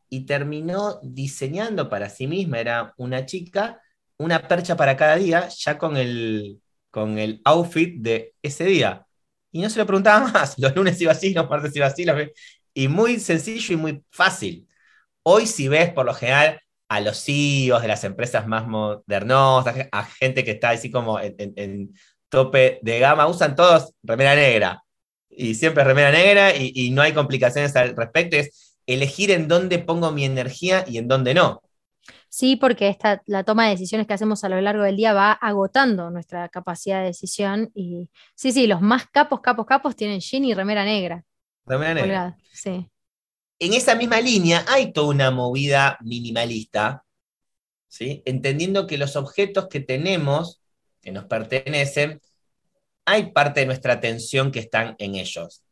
[0.08, 3.80] Y terminó diseñando para sí misma, era una chica,
[4.18, 6.60] una percha para cada día, ya con el,
[6.90, 9.06] con el outfit de ese día.
[9.50, 10.58] Y no se lo preguntaba más.
[10.58, 12.06] Los lunes iba así, los martes iba así,
[12.74, 14.66] y muy sencillo y muy fácil.
[15.24, 19.88] Hoy si ves por lo general a los CEOs de las empresas más modernos, a,
[19.92, 21.94] a gente que está así como en, en- en
[22.28, 24.82] tope de gama, usan todos remera negra.
[25.30, 28.36] Y siempre remera negra y, y no hay complicaciones al respecto.
[28.36, 31.62] Es elegir en dónde pongo mi energía y en dónde no.
[32.28, 35.32] Sí, porque esta, la toma de decisiones que hacemos a lo largo del día va
[35.32, 37.70] agotando nuestra capacidad de decisión.
[37.74, 41.22] Y sí, sí, los más capos, capos, capos tienen jean y remera negra.
[41.66, 42.02] Remera negra.
[42.06, 42.36] colgada.
[42.52, 42.88] Sí.
[43.62, 47.04] En esa misma línea hay toda una movida minimalista,
[47.86, 48.20] ¿sí?
[48.24, 50.60] entendiendo que los objetos que tenemos,
[51.00, 52.20] que nos pertenecen,
[53.04, 55.62] hay parte de nuestra atención que están en ellos.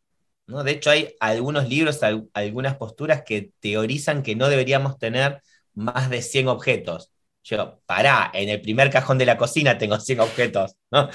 [0.46, 0.62] ¿no?
[0.62, 1.98] De hecho, hay algunos libros,
[2.32, 5.42] algunas posturas que teorizan que no deberíamos tener
[5.74, 7.10] más de 100 objetos.
[7.42, 11.08] Yo, pará, en el primer cajón de la cocina tengo 100 objetos, ¿no?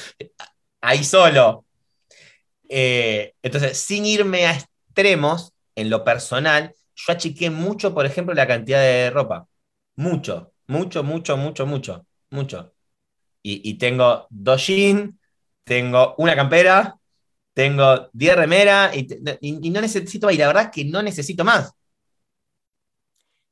[0.82, 1.66] Ahí solo.
[2.68, 8.48] Eh, entonces, sin irme a extremos, en lo personal, yo achiqué mucho, por ejemplo, la
[8.48, 9.48] cantidad de ropa.
[9.96, 12.74] Mucho, mucho, mucho, mucho, mucho, mucho.
[13.48, 15.14] Y, tengo dos jeans,
[15.64, 16.98] tengo una campera,
[17.54, 21.72] tengo 10 remeras y, no necesito, y la verdad es que no necesito más.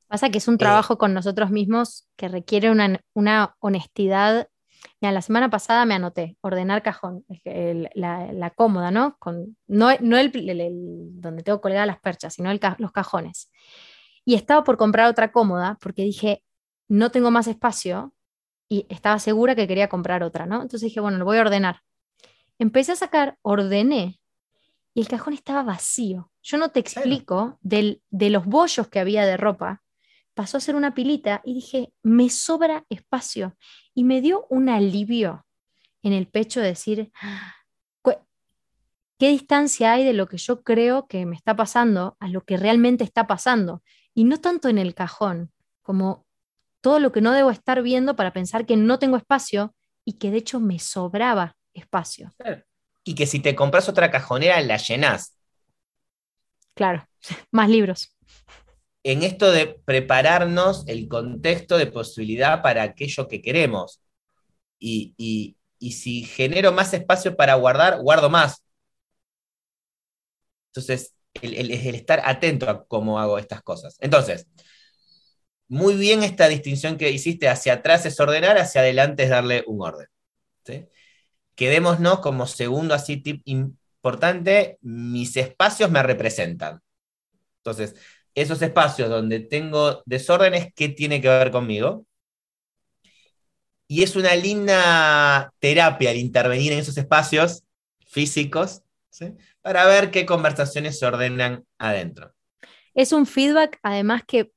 [0.08, 4.48] Pasa que es un eh, trabajo con nosotros mismos que requiere una, honestidad.
[5.12, 7.26] La semana pasada me anoté, ordenar cajón,
[7.94, 9.18] la, cómoda, ¿no?
[9.20, 10.32] Con, no, el,
[11.20, 13.52] donde tengo colgadas las perchas, sino los cajones.
[14.24, 16.44] Y estaba por comprar otra cómoda porque dije,
[16.88, 18.14] no tengo más espacio
[18.70, 20.56] y estaba segura que quería comprar otra, ¿no?
[20.62, 21.82] Entonces dije, bueno, lo voy a ordenar.
[22.58, 24.20] Empecé a sacar, ordené
[24.94, 26.32] y el cajón estaba vacío.
[26.42, 29.84] Yo no te explico de los bollos que había de ropa
[30.34, 33.56] pasó a ser una pilita y dije, me sobra espacio.
[33.94, 35.46] Y me dio un alivio
[36.02, 37.12] en el pecho de decir,
[38.04, 42.58] ¿qué distancia hay de lo que yo creo que me está pasando a lo que
[42.58, 43.84] realmente está pasando?
[44.14, 46.26] Y no tanto en el cajón, como
[46.82, 50.32] todo lo que no debo estar viendo para pensar que no tengo espacio y que
[50.32, 52.34] de hecho me sobraba espacio.
[53.04, 55.38] Y que si te compras otra cajonera, la llenas.
[56.74, 57.08] Claro,
[57.52, 58.13] más libros
[59.04, 64.02] en esto de prepararnos el contexto de posibilidad para aquello que queremos.
[64.80, 68.64] Y, si genero más espacio para guardar, guardo más.
[70.68, 73.98] Entonces, el, el, estar atento a cómo hago estas cosas.
[74.00, 74.48] Entonces,
[75.68, 79.82] muy bien esta distinción que hiciste, hacia atrás es ordenar, hacia adelante es darle un
[79.82, 80.08] orden.
[81.56, 86.82] Quedémonos como segundo así tip importante, mis espacios me representan.
[87.58, 87.96] Entonces,
[88.36, 92.06] esos espacios donde tengo desórdenes, ¿qué tiene que ver conmigo?
[93.88, 97.64] Y es una linda terapia el intervenir en esos espacios
[98.08, 98.82] físicos
[99.62, 102.34] para ver qué conversaciones se ordenan adentro.
[102.94, 104.52] Es un feedback, además, que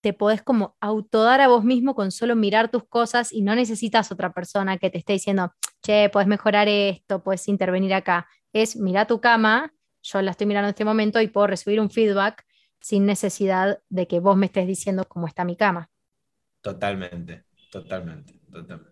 [0.00, 4.10] te podés como autodar a vos mismo con solo mirar tus cosas y no necesitas
[4.10, 8.26] otra persona que te esté diciendo, che, puedes mejorar esto, puedes intervenir acá.
[8.52, 11.90] Es mira tu cama, yo la estoy mirando en este momento y puedo recibir un
[11.90, 12.44] feedback
[12.80, 15.90] sin necesidad de que vos me estés diciendo cómo está mi cama.
[16.60, 18.90] Totalmente, totalmente, totalmente.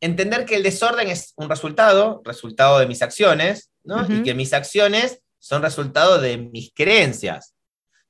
[0.00, 4.06] Entender que el desorden es un resultado, resultado de mis acciones, ¿no?
[4.08, 7.54] Y que mis acciones son resultado de mis creencias.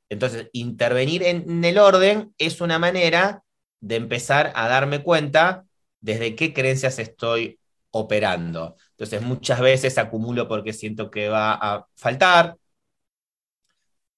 [0.09, 3.43] Entonces, intervenir en el orden es una manera
[3.81, 5.65] de empezar a darme cuenta
[6.01, 7.59] desde qué creencias estoy
[7.91, 8.77] operando.
[8.91, 12.57] Entonces, muchas veces acumulo porque siento que va a faltar,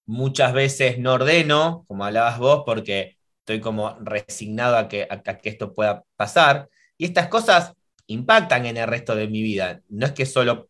[0.06, 5.06] muchas veces no ordeno, como hablabas vos, porque estoy como resignado a que,
[5.42, 6.68] que esto pueda pasar.
[6.96, 7.74] Y estas cosas
[8.06, 10.68] impactan en el resto de mi vida, no es que solo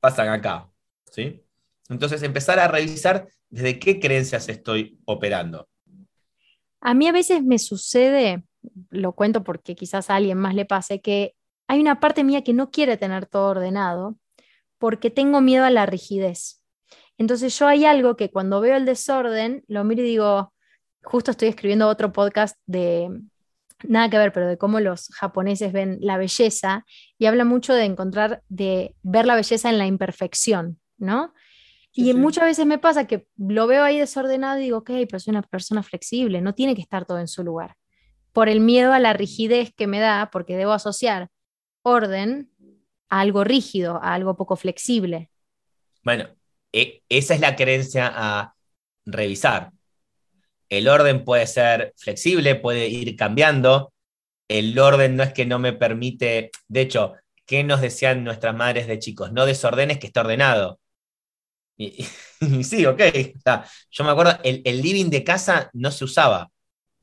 [0.00, 0.70] pasan acá.
[1.10, 1.42] ¿sí?
[1.88, 5.68] Entonces, empezar a revisar desde qué creencias estoy operando.
[6.80, 8.44] A mí a veces me sucede,
[8.90, 11.36] lo cuento porque quizás a alguien más le pase, que
[11.68, 14.16] hay una parte mía que no quiere tener todo ordenado
[14.78, 16.61] porque tengo miedo a la rigidez.
[17.18, 20.52] Entonces yo hay algo que cuando veo el desorden, lo miro y digo,
[21.02, 23.10] justo estoy escribiendo otro podcast de,
[23.84, 26.84] nada que ver, pero de cómo los japoneses ven la belleza
[27.18, 31.32] y habla mucho de encontrar, de ver la belleza en la imperfección, ¿no?
[31.94, 35.32] y muchas veces me pasa que lo veo ahí desordenado y digo, ok, pero soy
[35.32, 37.76] una persona flexible, no tiene que estar todo en su lugar.
[38.32, 41.28] Por el miedo a la rigidez que me da, porque debo asociar
[41.82, 42.50] orden
[43.10, 45.30] a algo rígido, a algo poco flexible.
[46.02, 46.30] Bueno,
[46.72, 48.54] e, esa es la creencia a
[49.06, 49.72] revisar.
[50.68, 53.92] El orden puede ser flexible, puede ir cambiando.
[54.48, 57.14] El orden no es que no me permite, de hecho,
[57.46, 59.32] ¿qué nos decían nuestras madres de chicos?
[59.32, 60.78] No desordenes que está ordenado.
[61.78, 63.00] Y, sí, ok.
[63.90, 66.50] yo me acuerdo, el, el living de casa no se usaba.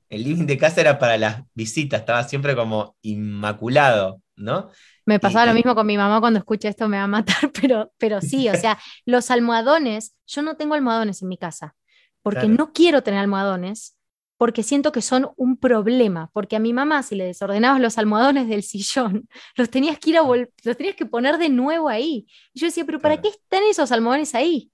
[0.10, 4.72] El living de casa era para las visitas, estaba siempre como inmaculado, ¿no?
[5.10, 7.92] Me pasaba lo mismo con mi mamá cuando escucha esto me va a matar, pero,
[7.98, 11.76] pero sí, o sea, los almohadones, yo no tengo almohadones en mi casa,
[12.22, 13.98] porque no quiero tener almohadones,
[14.38, 18.48] porque siento que son un problema, porque a mi mamá si le desordenabas los almohadones
[18.48, 22.28] del sillón, los tenías que ir a los tenías que poner de nuevo ahí.
[22.54, 24.72] Y yo decía, pero ¿para qué están esos almohadones ahí?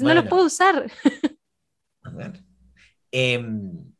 [0.00, 0.90] no los puedo usar.
[3.12, 3.92] Em,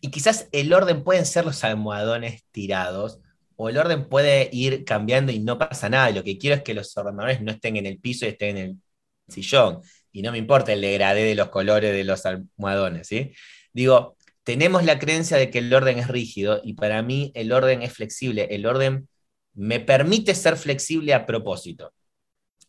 [0.00, 3.20] y quizás el orden pueden ser los almohadones tirados,
[3.56, 6.10] o el orden puede ir cambiando y no pasa nada.
[6.10, 8.64] Lo que quiero es que los ordenadores no estén en el piso y estén en
[8.66, 8.76] el
[9.32, 9.80] sillón.
[10.12, 13.32] Y no me importa el degradé de los colores de los almohadones, ¿sí?
[13.72, 17.82] Digo, tenemos la creencia de que el orden es rígido y para mí el orden
[17.82, 18.48] es flexible.
[18.50, 19.08] El orden
[19.54, 21.92] me permite ser flexible a propósito.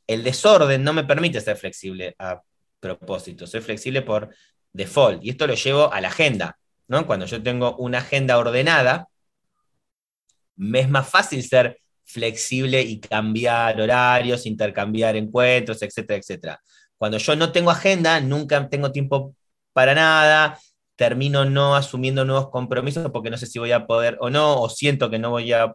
[0.08, 2.42] El desorden no me permite ser flexible a
[2.80, 3.48] propósito.
[3.48, 4.34] Soy flexible por
[4.72, 5.24] default.
[5.24, 6.58] Y esto lo llevo a la agenda.
[6.88, 7.06] ¿no?
[7.08, 9.08] Cuando yo tengo una agenda ordenada,
[10.56, 16.62] me es más fácil ser flexible y cambiar horarios, intercambiar encuentros, etcétera, etcétera.
[16.98, 19.36] Cuando yo no tengo agenda, nunca tengo tiempo
[19.74, 20.60] para nada,
[20.96, 24.70] termino no asumiendo nuevos compromisos porque no sé si voy a poder o no, o
[24.70, 25.74] siento que no voy a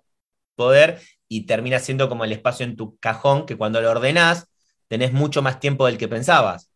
[0.54, 4.48] poder, y termina siendo como el espacio en tu cajón que cuando lo ordenás,
[4.88, 6.70] tenés mucho más tiempo del que pensabas.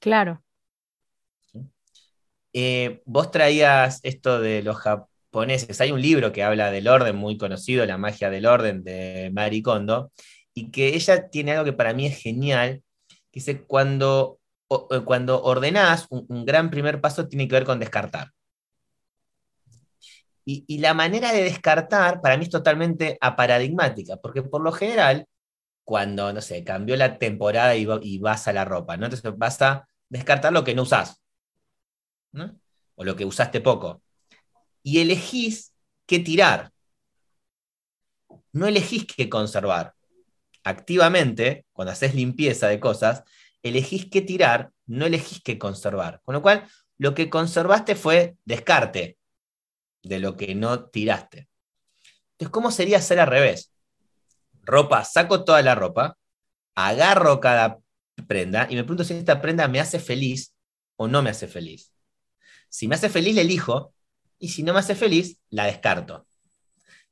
[0.00, 0.42] Claro.
[2.54, 5.11] Eh, vos traías esto de los japoneses.
[5.78, 9.62] Hay un libro que habla del orden muy conocido, La magia del orden, de Mari
[9.62, 10.12] Kondo,
[10.52, 12.82] y que ella tiene algo que para mí es genial,
[13.30, 14.38] que cuando,
[14.90, 18.30] eh, cuando ordenás, un, gran primer paso tiene que ver con descartar.
[20.44, 25.26] Y, la manera de descartar para mí es totalmente aparadigmática, porque por lo general,
[25.84, 29.06] cuando, no sé, cambió la temporada y, y vas a la ropa, ¿no?
[29.06, 31.22] Entonces vas a descartar lo que no usás.
[32.96, 34.02] O lo que usaste poco.
[34.82, 35.72] Y elegís
[36.06, 36.72] qué tirar.
[38.52, 39.94] No elegís qué conservar.
[40.64, 43.24] Activamente, cuando haces limpieza de cosas,
[43.62, 46.20] elegís qué tirar, no elegís qué conservar.
[46.24, 46.68] Con lo cual,
[46.98, 49.18] lo que conservaste fue descarte
[50.02, 51.48] de lo que no tiraste.
[52.32, 53.72] Entonces, ¿cómo sería hacer al revés?
[54.62, 56.16] Ropa, saco toda la ropa,
[56.74, 57.78] agarro cada
[58.26, 60.54] prenda y me pregunto si esta prenda me hace feliz
[60.96, 61.92] o no me hace feliz.
[62.68, 63.91] Si me hace feliz, la elijo,
[64.42, 66.26] y si no me hace feliz, la descarto.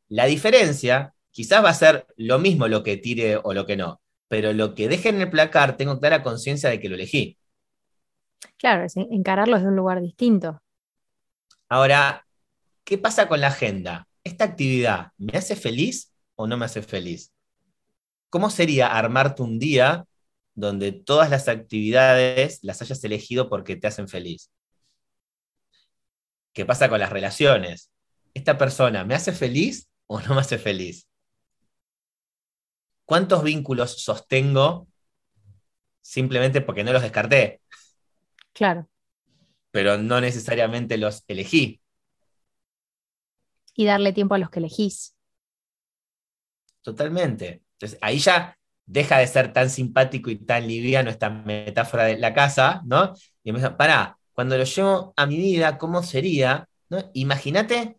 [0.08, 4.00] La diferencia quizás va a ser lo mismo lo que tire o lo que no,
[4.26, 7.38] pero lo que deje en el placar tengo clara conciencia de que lo elegí.
[8.56, 10.60] Claro, es encararlo desde un lugar distinto.
[11.68, 12.26] Ahora,
[12.82, 14.08] ¿qué pasa con la agenda?
[14.24, 17.32] ¿Esta actividad me hace feliz o no me hace feliz?
[18.28, 20.04] ¿Cómo sería armarte un día
[20.56, 24.50] donde todas las actividades las hayas elegido porque te hacen feliz?
[26.52, 27.90] ¿Qué pasa con las relaciones?
[28.34, 31.08] ¿Esta persona me hace feliz o no me hace feliz?
[33.04, 34.86] ¿Cuántos vínculos sostengo
[36.00, 37.60] simplemente porque no los descarté?
[38.52, 38.88] Claro.
[39.70, 41.80] Pero no necesariamente los elegí.
[43.74, 45.16] Y darle tiempo a los que elegís.
[46.82, 47.62] Totalmente.
[47.74, 52.34] Entonces ahí ya deja de ser tan simpático y tan liviano esta metáfora de la
[52.34, 53.14] casa, ¿no?
[53.44, 56.68] Y me dice, pará, cuando lo llevo a mi vida, ¿cómo sería?
[57.14, 57.98] Imagínate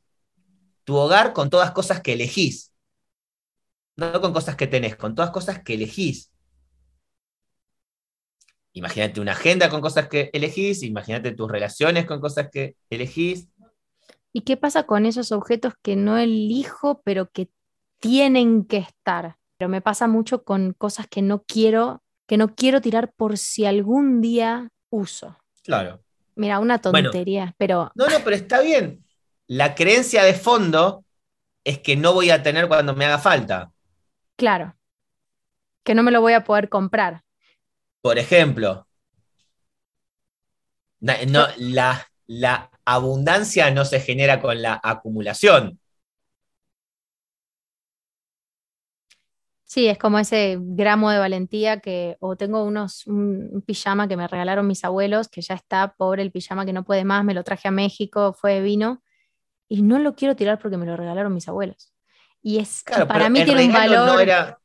[0.84, 2.74] tu hogar con todas cosas que elegís.
[3.98, 6.32] No con cosas que tenés, con todas cosas que elegís.
[8.74, 13.50] Imagínate una agenda con cosas que elegís, imagínate tus relaciones con cosas que elegís.
[14.34, 17.50] ¿Y qué pasa con esos objetos que no elijo, pero que
[18.00, 19.36] tienen que estar?
[19.58, 23.65] Pero me pasa mucho con cosas que no quiero, que no quiero tirar por si
[23.65, 25.38] algún día uso.
[25.63, 26.02] Claro.
[26.36, 27.91] Mira, una tontería, pero...
[27.96, 29.04] No, no, pero está bien.
[29.48, 31.04] La creencia de fondo
[31.63, 33.72] es que no voy a tener cuando me haga falta.
[34.36, 34.76] Claro.
[35.84, 37.24] Que no me lo voy a poder comprar.
[38.02, 38.88] Por ejemplo,
[41.00, 45.80] no, la, la abundancia no se genera con la acumulación.
[49.71, 54.27] Sí, es como ese gramo de valentía que, o tengo unos, un, pijama que me
[54.27, 57.45] regalaron mis abuelos, que ya está, pobre el pijama que no puede más, me lo
[57.45, 59.01] traje a México, fue de vino,
[59.69, 61.93] y no lo quiero tirar porque me lo regalaron mis abuelos.
[62.41, 64.60] Y es, para mí tiene un valor.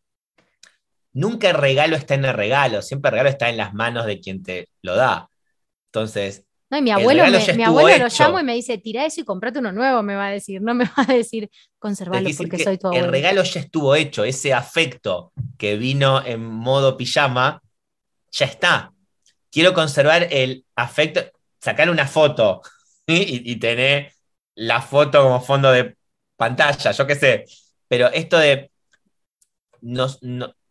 [1.13, 4.19] nunca el regalo está en el regalo, siempre el regalo está en las manos de
[4.19, 5.31] quien te lo da.
[5.93, 9.25] Entonces, no, y mi abuelo, mi abuelo lo llamo y me dice, tira eso y
[9.25, 10.61] comprate uno nuevo, me va a decir.
[10.61, 11.49] No me va a decir,
[11.79, 13.07] conservarlo porque soy tu abuelo.
[13.07, 17.63] El regalo ya estuvo hecho, ese afecto que vino en modo pijama,
[18.33, 18.93] ya está.
[19.51, 21.21] Quiero conservar el afecto,
[21.61, 22.63] sacar una foto
[23.07, 24.13] y, tener
[24.57, 25.97] la foto como fondo de
[26.37, 27.45] pantalla, yo qué sé.
[27.87, 28.73] Pero esto de
[29.83, 30.19] nos,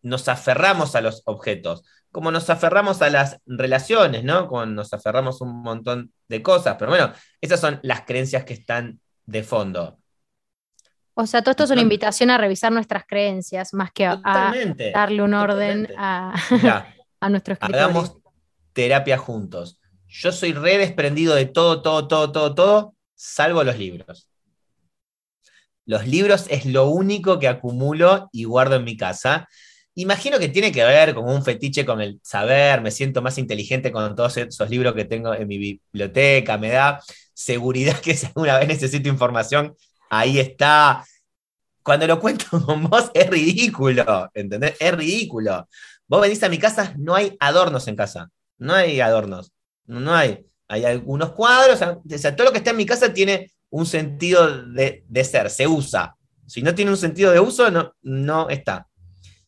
[0.02, 1.84] nos aferramos a los objetos
[2.16, 4.48] como nos aferramos a las relaciones, ¿no?
[4.48, 6.76] Como nos aferramos un montón de cosas.
[6.78, 7.12] Pero bueno,
[7.42, 9.98] esas son las creencias que están de fondo.
[11.12, 14.54] O sea, todo esto es una invitación a revisar nuestras creencias, más que a,
[14.94, 16.34] darle un orden a,
[17.20, 17.84] a nuestro escritorio.
[17.84, 18.16] Hagamos
[18.72, 19.78] terapia juntos.
[20.08, 24.26] Yo soy re desprendido de todo, todo, todo, todo, todo, salvo los libros.
[25.84, 29.50] Los libros es lo único que acumulo y guardo en mi casa.
[29.98, 33.90] Imagino que tiene que ver con un fetiche con el saber, me siento más inteligente
[33.90, 37.00] con todos esos libros que tengo en mi biblioteca, me da
[37.32, 39.74] seguridad que si alguna vez necesito información,
[40.10, 41.02] ahí está.
[41.82, 44.74] Cuando lo cuento con vos es ridículo, ¿entendés?
[44.78, 45.66] Es ridículo.
[46.06, 48.28] Vos venís a mi casa, no hay adornos en casa,
[48.58, 49.52] no hay adornos,
[49.86, 50.44] no hay.
[50.68, 54.62] Hay algunos cuadros, o sea, todo lo que está en mi casa tiene un sentido
[54.62, 56.16] de, de ser, se usa.
[56.46, 58.86] Si no tiene un sentido de uso, no, no está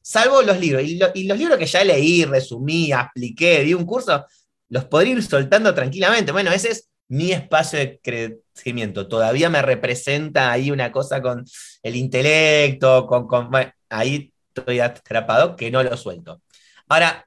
[0.08, 0.82] salvo los libros.
[0.84, 4.24] Y, los libros que ya leí, resumí, expliqué, di un curso,
[4.70, 6.32] los podría ir soltando tranquilamente.
[6.32, 9.06] Bueno, ese es mi espacio de crecimiento.
[9.06, 11.44] Todavía me representa ahí una cosa con
[11.82, 13.50] el intelecto, con,
[13.90, 16.40] ahí estoy atrapado que no lo suelto.
[16.88, 17.26] Ahora,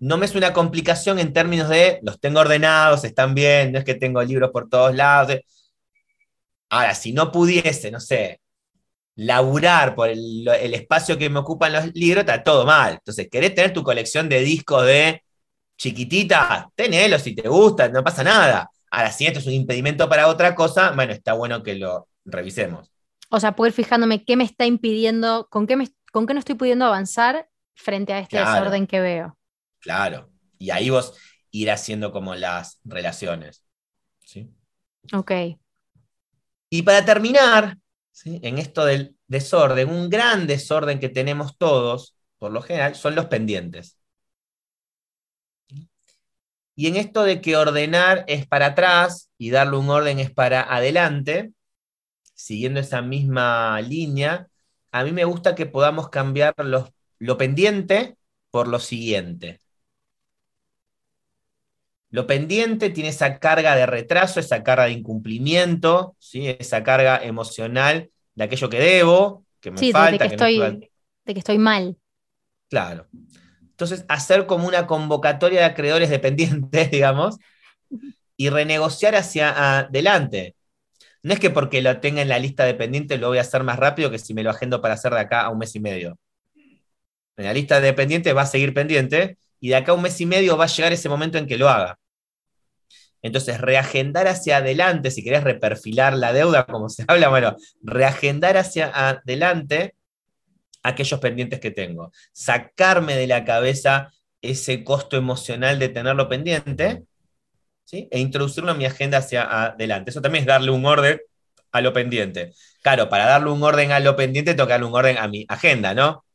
[0.00, 3.84] no me es una complicación en términos de los tengo ordenados, están bien, no es
[3.84, 5.38] que tengo libros por todos lados.
[6.70, 8.40] Ahora, si no pudiese, no sé,
[9.16, 12.94] laburar por el, espacio que me ocupan los libros, está todo mal.
[12.94, 15.22] Entonces, ¿querés tener tu colección de discos de
[15.76, 16.68] chiquitita?
[16.74, 18.70] Tenelo si te gusta, no pasa nada.
[18.90, 22.90] Ahora, si esto es un impedimento para otra cosa, bueno, está bueno que lo revisemos.
[23.30, 26.54] O sea, poder fijándome qué me está impidiendo, con qué, me, con qué no estoy
[26.54, 29.36] pudiendo avanzar frente a este desorden que veo.
[29.80, 30.30] Claro.
[30.58, 31.14] Y ahí vos
[31.50, 33.64] ir haciendo como las relaciones.
[34.20, 34.50] ¿sí?
[35.12, 35.32] Ok.
[36.70, 37.76] Y para terminar,
[38.24, 43.26] en esto del desorden, un gran desorden que tenemos todos, por lo general, son los
[43.26, 43.98] pendientes.
[46.76, 50.62] Y en esto de que ordenar es para atrás y darle un orden es para
[50.74, 51.52] adelante,
[52.34, 54.48] siguiendo esa misma línea,
[54.92, 56.54] a mí me gusta que podamos cambiar
[57.18, 58.16] lo pendiente
[58.50, 59.60] por lo siguiente.
[62.14, 66.46] Lo pendiente tiene esa carga de retraso, esa carga de incumplimiento, ¿sí?
[66.46, 70.12] esa carga emocional de aquello que debo, que me falta.
[70.12, 70.58] De que, estoy,
[71.24, 71.96] de que estoy mal.
[72.70, 73.08] Claro.
[73.62, 77.38] Entonces, hacer como una convocatoria de acreedores dependientes, digamos,
[78.36, 80.54] y renegociar hacia adelante.
[81.24, 83.64] No es que porque lo tenga en la lista de pendientes lo voy a hacer
[83.64, 85.80] más rápido que si me lo agendo para hacer de acá a un mes y
[85.80, 86.16] medio.
[87.36, 90.20] En la lista de pendientes va a seguir pendiente y de acá a un mes
[90.20, 91.98] y medio va a llegar ese momento en que lo haga.
[93.24, 98.92] Entonces, reagendar hacia adelante, si querés reperfilar la deuda, como se habla, bueno, reagendar hacia
[98.94, 99.94] adelante
[100.82, 102.12] aquellos pendientes que tengo.
[102.32, 104.12] Sacarme de la cabeza
[104.42, 107.04] ese costo emocional de tenerlo pendiente
[107.84, 108.08] ¿sí?
[108.10, 110.10] e introducirlo en mi agenda hacia adelante.
[110.10, 111.18] Eso también es darle un orden
[111.72, 112.52] a lo pendiente.
[112.82, 115.46] Claro, para darle un orden a lo pendiente, tengo que darle un orden a mi
[115.48, 116.26] agenda, ¿no?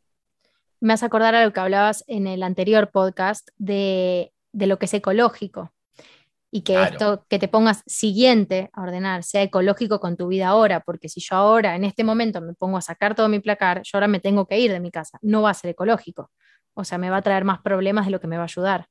[0.80, 4.86] Me hace acordar a lo que hablabas en el anterior podcast de, de lo que
[4.86, 5.72] es ecológico
[6.52, 10.80] y que esto que te pongas siguiente a ordenar sea ecológico con tu vida ahora,
[10.80, 13.92] porque si yo ahora en este momento me pongo a sacar todo mi placar, yo
[13.94, 16.32] ahora me tengo que ir de mi casa, no va a ser ecológico.
[16.74, 18.88] O sea, me va a traer más problemas de lo que me va a ayudar.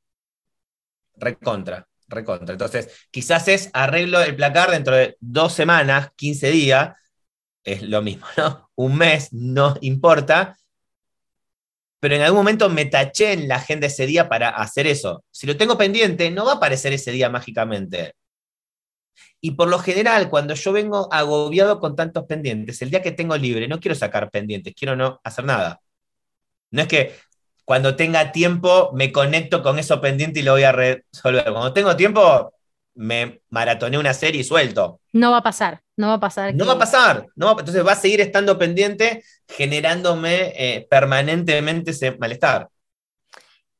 [1.16, 2.52] Recontra, recontra.
[2.52, 6.94] Entonces, quizás es arreglo el placar dentro de dos semanas, 15 días,
[7.64, 8.70] es lo mismo, ¿no?
[8.76, 10.56] Un mes no importa,
[12.00, 15.24] pero en algún momento me taché en la agenda ese día para hacer eso.
[15.30, 18.14] Si lo tengo pendiente, no va a aparecer ese día mágicamente.
[19.40, 23.36] Y por lo general, cuando yo vengo agobiado con tantos pendientes, el día que tengo
[23.36, 25.80] libre, no quiero sacar pendientes, quiero no hacer nada.
[26.70, 27.14] No es que
[27.64, 31.44] cuando tenga tiempo me conecto con eso pendiente y lo voy a resolver.
[31.44, 32.54] Cuando tengo tiempo,
[32.94, 35.00] me maratoné una serie y suelto.
[35.12, 36.54] No va a pasar, no va a pasar.
[36.54, 42.16] No va a pasar, no, entonces va a seguir estando pendiente, generándome eh, permanentemente ese
[42.16, 42.68] malestar.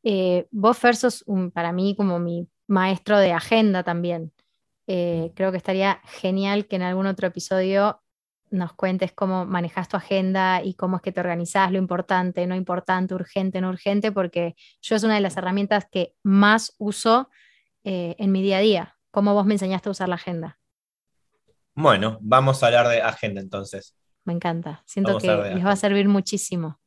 [0.02, 4.32] Eh, vos, Fer, sos para mí como mi maestro de agenda también.
[4.88, 8.02] Eh, creo que estaría genial que en algún otro episodio
[8.50, 12.56] nos cuentes cómo manejas tu agenda y cómo es que te organizás, lo importante, no
[12.56, 17.28] importante, urgente, no urgente, porque yo es una de las herramientas que más uso
[17.84, 20.57] en mi día a día cómo vos me enseñaste a usar la agenda.
[21.80, 23.94] Bueno, vamos a hablar de agenda entonces.
[24.24, 26.80] Me encanta, siento que les va a servir muchísimo.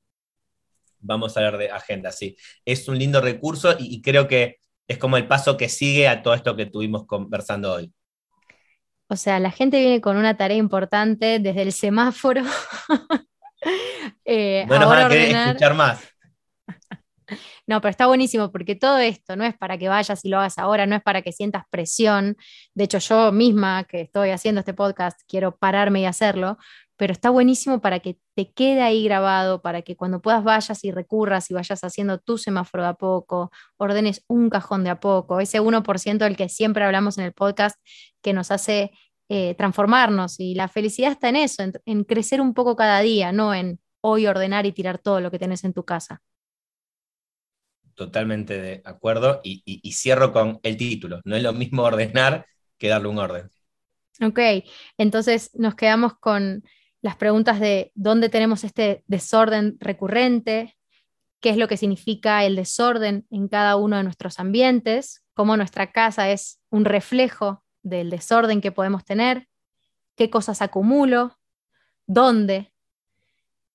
[0.99, 2.35] Vamos a hablar de agenda, sí.
[2.65, 4.57] Es un lindo recurso y, creo que
[4.89, 7.93] es como el paso que sigue a todo esto que estuvimos conversando hoy.
[9.07, 12.41] O sea, la gente viene con una tarea importante desde el semáforo.
[14.25, 16.01] eh, no nos van a querer escuchar más.
[17.67, 20.57] No, pero está buenísimo porque todo esto no es para que vayas y lo hagas
[20.57, 22.37] ahora, no es para que sientas presión.
[22.73, 26.57] De hecho, yo misma que estoy haciendo este podcast, quiero pararme y hacerlo,
[27.01, 30.91] pero está buenísimo para que te quede ahí grabado, para que cuando puedas vayas y
[30.91, 35.39] recurras y vayas haciendo tu semáforo de a poco, ordenes un cajón de a poco,
[35.39, 37.77] ese 1% del que siempre hablamos en el podcast
[38.21, 38.91] que nos hace
[39.29, 43.53] eh, transformarnos y la felicidad está en eso, en, crecer un poco cada día, no
[43.53, 46.21] en hoy ordenar y tirar todo lo que tenés en tu casa.
[47.95, 51.21] Totalmente de acuerdo y cierro con el título.
[51.23, 52.45] No es lo mismo ordenar
[52.77, 53.49] que darle un orden.
[54.21, 54.39] Ok,
[54.97, 56.63] entonces nos quedamos con
[57.01, 60.77] las preguntas de dónde tenemos este desorden recurrente,
[61.39, 65.91] qué es lo que significa el desorden en cada uno de nuestros ambientes, cómo nuestra
[65.91, 69.47] casa es un reflejo del desorden que podemos tener,
[70.15, 71.39] qué cosas acumulo,
[72.05, 72.71] dónde,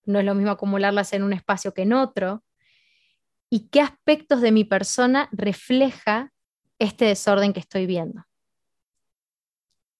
[0.04, 2.44] no es lo mismo acumularlas en un espacio que en otro,
[3.50, 6.32] y qué aspectos de mi persona refleja
[6.78, 8.24] este desorden que estoy viendo.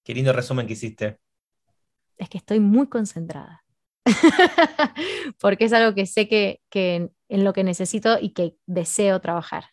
[0.04, 1.18] Qué lindo resumen que hiciste.
[2.16, 3.64] Es que estoy muy concentrada.
[5.40, 9.64] Porque es algo que sé que, en lo que necesito y que deseo trabajar.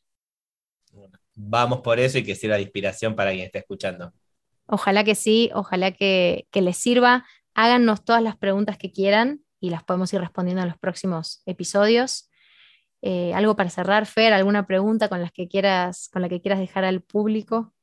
[1.35, 4.13] Vamos por eso y que sirva de inspiración para quien esté escuchando.
[4.65, 7.25] Ojalá que sí, ojalá que, les sirva.
[7.53, 12.29] Háganos todas las preguntas que quieran y las podemos ir respondiendo en los próximos episodios.
[13.05, 16.59] Eh, algo para cerrar, Fer, alguna pregunta con, las que quieras, con la que quieras
[16.59, 17.73] dejar al público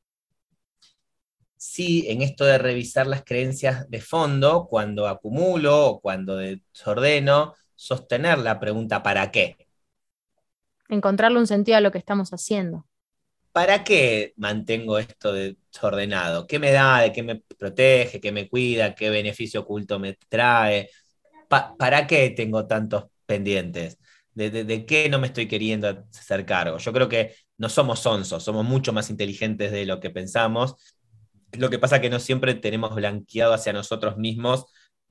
[1.61, 8.39] sí en esto de revisar las creencias de fondo, cuando acumulo o cuando desordeno, sostener
[8.39, 9.57] la pregunta ¿para qué?
[10.89, 12.87] Encontrarle un sentido a lo que estamos haciendo.
[13.53, 16.47] ¿Para qué mantengo esto desordenado?
[16.47, 17.03] ¿Qué me da?
[17.03, 18.21] ¿De qué me protege?
[18.21, 18.95] ¿Qué me cuida?
[18.95, 20.89] ¿Qué beneficio oculto me trae?
[21.49, 23.99] ¿Para qué tengo tantos pendientes?
[24.49, 26.78] ¿De, qué no me estoy queriendo hacer cargo?
[26.78, 30.76] Yo creo que no somos sonsos, somos mucho más inteligentes de lo que pensamos
[31.53, 34.66] lo que pasa que no siempre tenemos blanqueado hacia nosotros mismos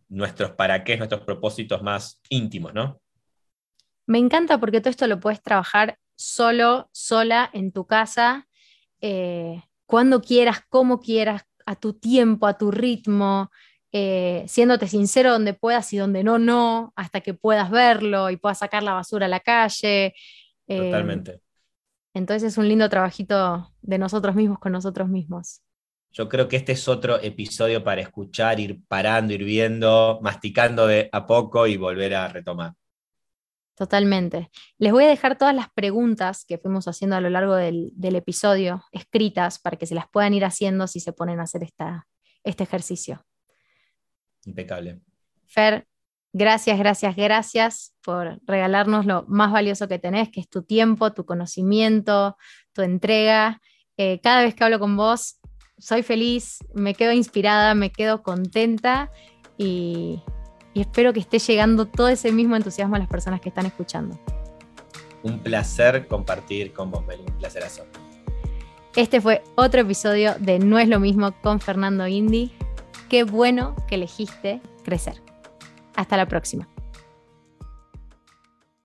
[0.08, 3.02] nuestros para qué, nuestros propósitos más íntimos, ¿no?
[4.06, 8.48] Me encanta porque todo esto lo puedes trabajar solo, sola, en tu casa,
[9.02, 13.52] eh, cuando quieras, como quieras, a tu tiempo, a tu ritmo,
[13.92, 18.60] eh, siéndote sincero donde puedas y donde no, no, hasta que puedas verlo y puedas
[18.60, 20.14] sacar la basura a la calle.
[20.68, 21.42] Eh, Totalmente.
[22.14, 25.62] Entonces es un lindo trabajito de nosotros mismos con nosotros mismos.
[26.12, 31.08] Yo creo que este es otro episodio para escuchar, ir parando, ir viendo, masticando de
[31.12, 32.74] a poco y volver a retomar.
[33.76, 34.50] Totalmente.
[34.78, 38.84] Les voy a dejar todas las preguntas que fuimos haciendo a lo largo del, episodio
[38.92, 42.08] escritas para que se las puedan ir haciendo si se ponen a hacer esta,
[42.44, 43.24] este ejercicio.
[44.50, 45.00] Impecable.
[45.46, 45.88] Fer,
[46.34, 51.26] gracias, gracias, gracias por regalarnos lo más valioso que tenés, que es tu tiempo, tu
[51.26, 52.36] conocimiento,
[52.74, 53.62] tu entrega.
[53.98, 55.40] Eh, cada vez que hablo con vos,
[55.78, 59.12] soy feliz, me quedo inspirada, me quedo contenta
[59.58, 60.22] y,
[60.74, 64.20] espero que esté llegando todo ese mismo entusiasmo a las personas que están escuchando.
[65.24, 67.86] Un placer compartir con vos, Beli, un placer hacer.
[68.96, 72.52] Este fue otro episodio de No es lo mismo con Fernando Indy.
[73.10, 75.22] Qué bueno que elegiste crecer.
[75.96, 76.68] Hasta la próxima.